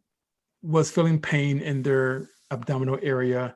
was 0.61 0.91
feeling 0.91 1.19
pain 1.19 1.59
in 1.59 1.81
their 1.81 2.29
abdominal 2.51 2.99
area. 3.01 3.55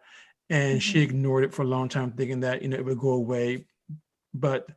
And 0.50 0.74
mm-hmm. 0.74 0.80
she 0.80 1.02
ignored 1.02 1.44
it 1.44 1.54
for 1.54 1.62
a 1.62 1.68
long 1.68 1.90
time, 1.90 2.12
thinking 2.12 2.40
that, 2.42 2.62
you 2.62 2.70
know, 2.70 2.78
it 2.78 2.86
would 2.86 3.00
go 3.00 3.12
away. 3.12 3.66
But 4.34 4.68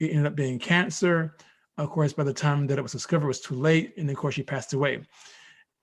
it 0.00 0.10
ended 0.10 0.26
up 0.26 0.36
being 0.36 0.58
cancer. 0.58 1.36
Of 1.78 1.90
course, 1.90 2.12
by 2.12 2.24
the 2.24 2.32
time 2.32 2.66
that 2.68 2.78
it 2.78 2.82
was 2.82 2.92
discovered, 2.92 3.26
it 3.26 3.28
was 3.28 3.40
too 3.40 3.54
late. 3.54 3.94
And 3.96 4.08
of 4.08 4.16
course, 4.16 4.34
she 4.34 4.42
passed 4.42 4.72
away. 4.72 5.02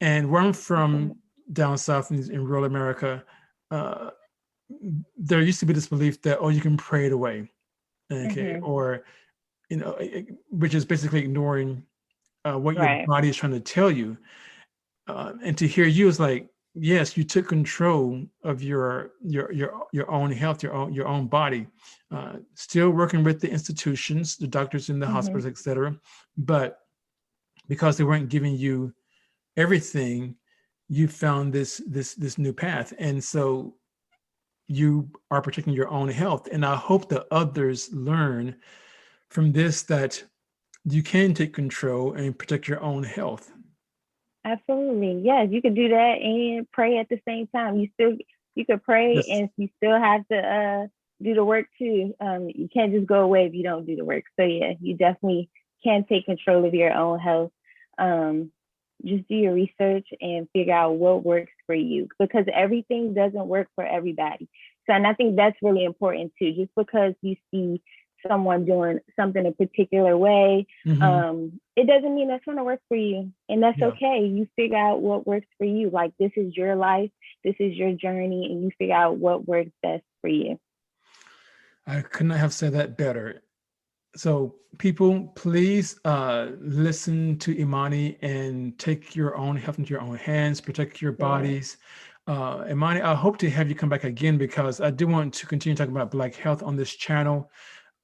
And 0.01 0.29
where 0.29 0.41
I'm 0.41 0.53
from 0.53 0.95
mm-hmm. 0.95 1.53
down 1.53 1.77
south 1.77 2.11
in, 2.11 2.31
in 2.31 2.43
rural 2.45 2.65
America, 2.65 3.23
uh, 3.71 4.09
there 5.17 5.41
used 5.41 5.59
to 5.59 5.65
be 5.65 5.73
this 5.73 5.87
belief 5.87 6.21
that 6.21 6.39
oh 6.39 6.49
you 6.49 6.61
can 6.61 6.77
pray 6.77 7.05
it 7.05 7.11
away 7.11 7.49
okay 8.11 8.53
mm-hmm. 8.53 8.65
or 8.65 9.03
you 9.69 9.77
know 9.77 9.97
which 10.49 10.73
is 10.73 10.85
basically 10.85 11.19
ignoring 11.19 11.83
uh, 12.45 12.57
what 12.57 12.75
right. 12.75 12.99
your 12.99 13.07
body 13.07 13.29
is 13.29 13.35
trying 13.35 13.51
to 13.51 13.59
tell 13.59 13.91
you 13.91 14.17
uh, 15.07 15.33
and 15.43 15.57
to 15.57 15.67
hear 15.67 15.85
you 15.85 16.07
is 16.07 16.19
like 16.19 16.47
yes 16.75 17.15
you 17.15 17.23
took 17.23 17.47
control 17.47 18.23
of 18.43 18.63
your 18.63 19.11
your 19.21 19.51
your 19.51 19.85
your 19.91 20.09
own 20.09 20.31
health 20.31 20.63
your 20.63 20.73
own 20.73 20.93
your 20.93 21.07
own 21.07 21.27
body 21.27 21.67
uh, 22.11 22.33
still 22.55 22.89
working 22.89 23.23
with 23.23 23.39
the 23.39 23.49
institutions 23.49 24.37
the 24.37 24.47
doctors 24.47 24.89
in 24.89 24.99
the 24.99 25.05
mm-hmm. 25.05 25.15
hospitals 25.15 25.45
etc 25.45 25.95
but 26.37 26.79
because 27.67 27.97
they 27.97 28.03
weren't 28.03 28.29
giving 28.29 28.55
you 28.55 28.93
everything 29.55 30.35
you 30.89 31.07
found 31.07 31.53
this 31.53 31.81
this 31.87 32.15
this 32.15 32.37
new 32.37 32.53
path 32.53 32.93
and 32.97 33.23
so 33.23 33.75
you 34.67 35.09
are 35.31 35.41
protecting 35.41 35.73
your 35.73 35.89
own 35.89 36.09
health. 36.09 36.47
And 36.51 36.65
I 36.65 36.75
hope 36.75 37.09
that 37.09 37.27
others 37.31 37.91
learn 37.91 38.55
from 39.29 39.51
this 39.51 39.83
that 39.83 40.23
you 40.85 41.03
can 41.03 41.33
take 41.33 41.53
control 41.53 42.13
and 42.13 42.37
protect 42.37 42.67
your 42.67 42.81
own 42.81 43.03
health. 43.03 43.51
Absolutely. 44.45 45.21
Yes, 45.23 45.47
you 45.51 45.61
can 45.61 45.73
do 45.73 45.89
that 45.89 46.17
and 46.21 46.69
pray 46.71 46.97
at 46.97 47.07
the 47.09 47.19
same 47.27 47.47
time. 47.47 47.77
You 47.77 47.89
still 47.93 48.17
you 48.55 48.65
could 48.65 48.83
pray 48.83 49.15
yes. 49.15 49.25
and 49.29 49.49
you 49.57 49.69
still 49.77 49.97
have 49.97 50.27
to 50.27 50.37
uh, 50.37 50.87
do 51.21 51.33
the 51.33 51.45
work 51.45 51.67
too. 51.79 52.13
Um, 52.19 52.49
you 52.53 52.67
can't 52.71 52.91
just 52.91 53.07
go 53.07 53.21
away 53.21 53.45
if 53.45 53.53
you 53.53 53.63
don't 53.63 53.85
do 53.85 53.95
the 53.95 54.05
work. 54.05 54.25
So 54.39 54.45
yeah, 54.45 54.73
you 54.79 54.95
definitely 54.95 55.49
can 55.83 56.05
take 56.07 56.25
control 56.25 56.65
of 56.65 56.73
your 56.73 56.93
own 56.93 57.19
health. 57.19 57.51
Um, 57.97 58.51
just 59.05 59.27
do 59.27 59.35
your 59.35 59.53
research 59.53 60.07
and 60.21 60.47
figure 60.53 60.73
out 60.73 60.95
what 60.95 61.25
works 61.25 61.51
for 61.65 61.75
you 61.75 62.07
because 62.19 62.45
everything 62.53 63.13
doesn't 63.13 63.47
work 63.47 63.67
for 63.75 63.85
everybody. 63.85 64.47
So, 64.85 64.93
and 64.93 65.07
I 65.07 65.13
think 65.13 65.35
that's 65.35 65.57
really 65.61 65.83
important 65.85 66.33
too. 66.37 66.53
Just 66.53 66.71
because 66.75 67.13
you 67.21 67.35
see 67.51 67.81
someone 68.27 68.65
doing 68.65 68.99
something 69.15 69.45
a 69.45 69.51
particular 69.51 70.17
way, 70.17 70.65
mm-hmm. 70.85 71.01
um, 71.01 71.59
it 71.75 71.87
doesn't 71.87 72.13
mean 72.13 72.27
that's 72.27 72.45
going 72.45 72.57
to 72.57 72.63
work 72.63 72.81
for 72.87 72.97
you. 72.97 73.31
And 73.49 73.61
that's 73.61 73.79
yeah. 73.79 73.87
okay. 73.87 74.25
You 74.25 74.47
figure 74.55 74.77
out 74.77 75.01
what 75.01 75.27
works 75.27 75.47
for 75.57 75.65
you. 75.65 75.89
Like, 75.89 76.13
this 76.19 76.31
is 76.35 76.55
your 76.55 76.75
life, 76.75 77.11
this 77.43 77.55
is 77.59 77.75
your 77.75 77.93
journey, 77.93 78.47
and 78.51 78.63
you 78.63 78.71
figure 78.77 78.95
out 78.95 79.17
what 79.17 79.47
works 79.47 79.71
best 79.81 80.03
for 80.21 80.29
you. 80.29 80.59
I 81.85 82.01
could 82.01 82.27
not 82.27 82.37
have 82.37 82.53
said 82.53 82.73
that 82.73 82.97
better 82.97 83.41
so 84.15 84.55
people 84.77 85.31
please 85.35 85.99
uh, 86.05 86.49
listen 86.59 87.37
to 87.39 87.59
imani 87.59 88.17
and 88.21 88.77
take 88.79 89.15
your 89.15 89.35
own 89.35 89.55
health 89.55 89.79
into 89.79 89.91
your 89.91 90.01
own 90.01 90.17
hands 90.17 90.61
protect 90.61 91.01
your 91.01 91.11
bodies 91.11 91.77
uh, 92.27 92.63
imani 92.69 93.01
i 93.01 93.13
hope 93.13 93.37
to 93.37 93.49
have 93.49 93.69
you 93.69 93.75
come 93.75 93.89
back 93.89 94.03
again 94.03 94.37
because 94.37 94.81
i 94.81 94.89
do 94.89 95.07
want 95.07 95.33
to 95.33 95.45
continue 95.45 95.75
talking 95.75 95.93
about 95.93 96.11
black 96.11 96.35
health 96.35 96.63
on 96.63 96.75
this 96.75 96.95
channel 96.95 97.49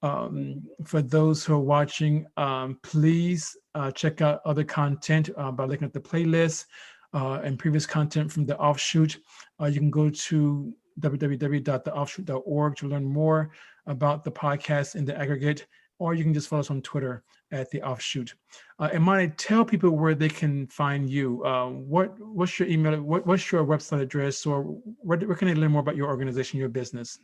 um, 0.02 0.62
for 0.86 1.02
those 1.02 1.44
who 1.44 1.54
are 1.54 1.60
watching 1.60 2.26
um, 2.38 2.80
please 2.84 3.56
uh, 3.76 3.92
check 3.92 4.22
out 4.22 4.42
other 4.46 4.64
content 4.64 5.30
uh, 5.38 5.52
by 5.52 5.66
looking 5.66 5.86
at 5.86 5.94
the 5.94 6.00
playlist 6.00 6.66
uh, 7.14 7.40
and 7.44 7.60
previous 7.60 7.86
content 7.86 8.32
from 8.32 8.46
the 8.46 8.58
offshoot 8.58 9.18
uh, 9.62 9.66
you 9.66 9.80
can 9.80 9.92
go 9.92 10.10
to 10.10 10.74
www.theoffshoot.org 11.00 12.76
to 12.76 12.88
learn 12.88 13.06
more 13.06 13.52
about 13.88 14.24
the 14.24 14.32
podcast 14.32 14.96
in 14.96 15.06
the 15.06 15.18
aggregate 15.18 15.66
or 16.00 16.14
you 16.14 16.24
can 16.24 16.34
just 16.34 16.48
follow 16.48 16.62
us 16.62 16.72
on 16.72 16.82
Twitter 16.82 17.24
at 17.52 17.70
the 17.72 17.82
offshoot. 17.82 18.34
Uh, 18.80 18.90
Imani, 18.94 19.30
tell 19.30 19.66
people 19.66 19.92
where 19.92 20.16
they 20.16 20.30
can 20.30 20.68
find 20.68 21.10
you. 21.10 21.44
Uh, 21.44 21.68
what 21.68 22.18
what's 22.20 22.58
your 22.60 22.68
email? 22.68 23.02
What, 23.02 23.28
what's 23.28 23.52
your 23.52 23.66
website 23.66 24.02
address, 24.02 24.46
or 24.46 24.64
where, 24.64 25.20
where 25.20 25.36
can 25.36 25.48
they 25.48 25.56
learn 25.56 25.72
more 25.72 25.82
about 25.82 25.96
your 25.96 26.08
organization, 26.08 26.60
your 26.60 26.70
business? 26.70 27.20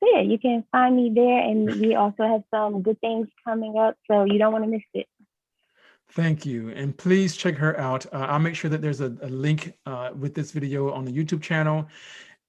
So 0.00 0.08
yeah, 0.14 0.20
you 0.20 0.38
can 0.38 0.64
find 0.70 0.94
me 0.96 1.10
there. 1.14 1.38
And 1.38 1.80
we 1.80 1.94
also 1.94 2.24
have 2.24 2.42
some 2.52 2.82
good 2.82 3.00
things 3.00 3.28
coming 3.42 3.78
up. 3.78 3.96
So 4.10 4.24
you 4.24 4.36
don't 4.38 4.52
want 4.52 4.64
to 4.64 4.70
miss 4.70 4.82
it. 4.92 5.06
Thank 6.10 6.44
you. 6.44 6.68
And 6.70 6.96
please 6.96 7.36
check 7.36 7.56
her 7.56 7.78
out. 7.80 8.04
Uh, 8.12 8.26
I'll 8.28 8.38
make 8.38 8.54
sure 8.54 8.68
that 8.68 8.82
there's 8.82 9.00
a, 9.00 9.16
a 9.22 9.28
link 9.28 9.72
uh, 9.86 10.10
with 10.14 10.34
this 10.34 10.52
video 10.52 10.92
on 10.92 11.06
the 11.06 11.12
YouTube 11.12 11.40
channel. 11.40 11.88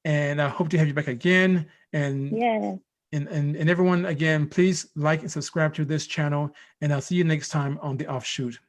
And 0.03 0.41
I 0.41 0.49
hope 0.49 0.67
to 0.69 0.77
have 0.77 0.87
you 0.87 0.93
back 0.93 1.07
again. 1.07 1.67
And 1.93 2.37
yeah. 2.37 2.75
And, 3.11 3.27
and, 3.27 3.55
and 3.55 3.69
everyone, 3.69 4.05
again, 4.05 4.47
please 4.47 4.87
like 4.95 5.21
and 5.21 5.31
subscribe 5.31 5.73
to 5.75 5.85
this 5.85 6.07
channel. 6.07 6.51
And 6.81 6.91
I'll 6.91 7.01
see 7.01 7.15
you 7.15 7.23
next 7.23 7.49
time 7.49 7.79
on 7.81 7.97
The 7.97 8.07
Offshoot. 8.07 8.59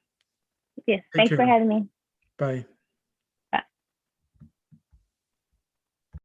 Yes. 0.87 1.01
Take 1.01 1.05
thanks 1.14 1.29
care. 1.31 1.38
for 1.38 1.44
having 1.44 1.68
me. 1.68 1.87
Bye. 2.38 2.66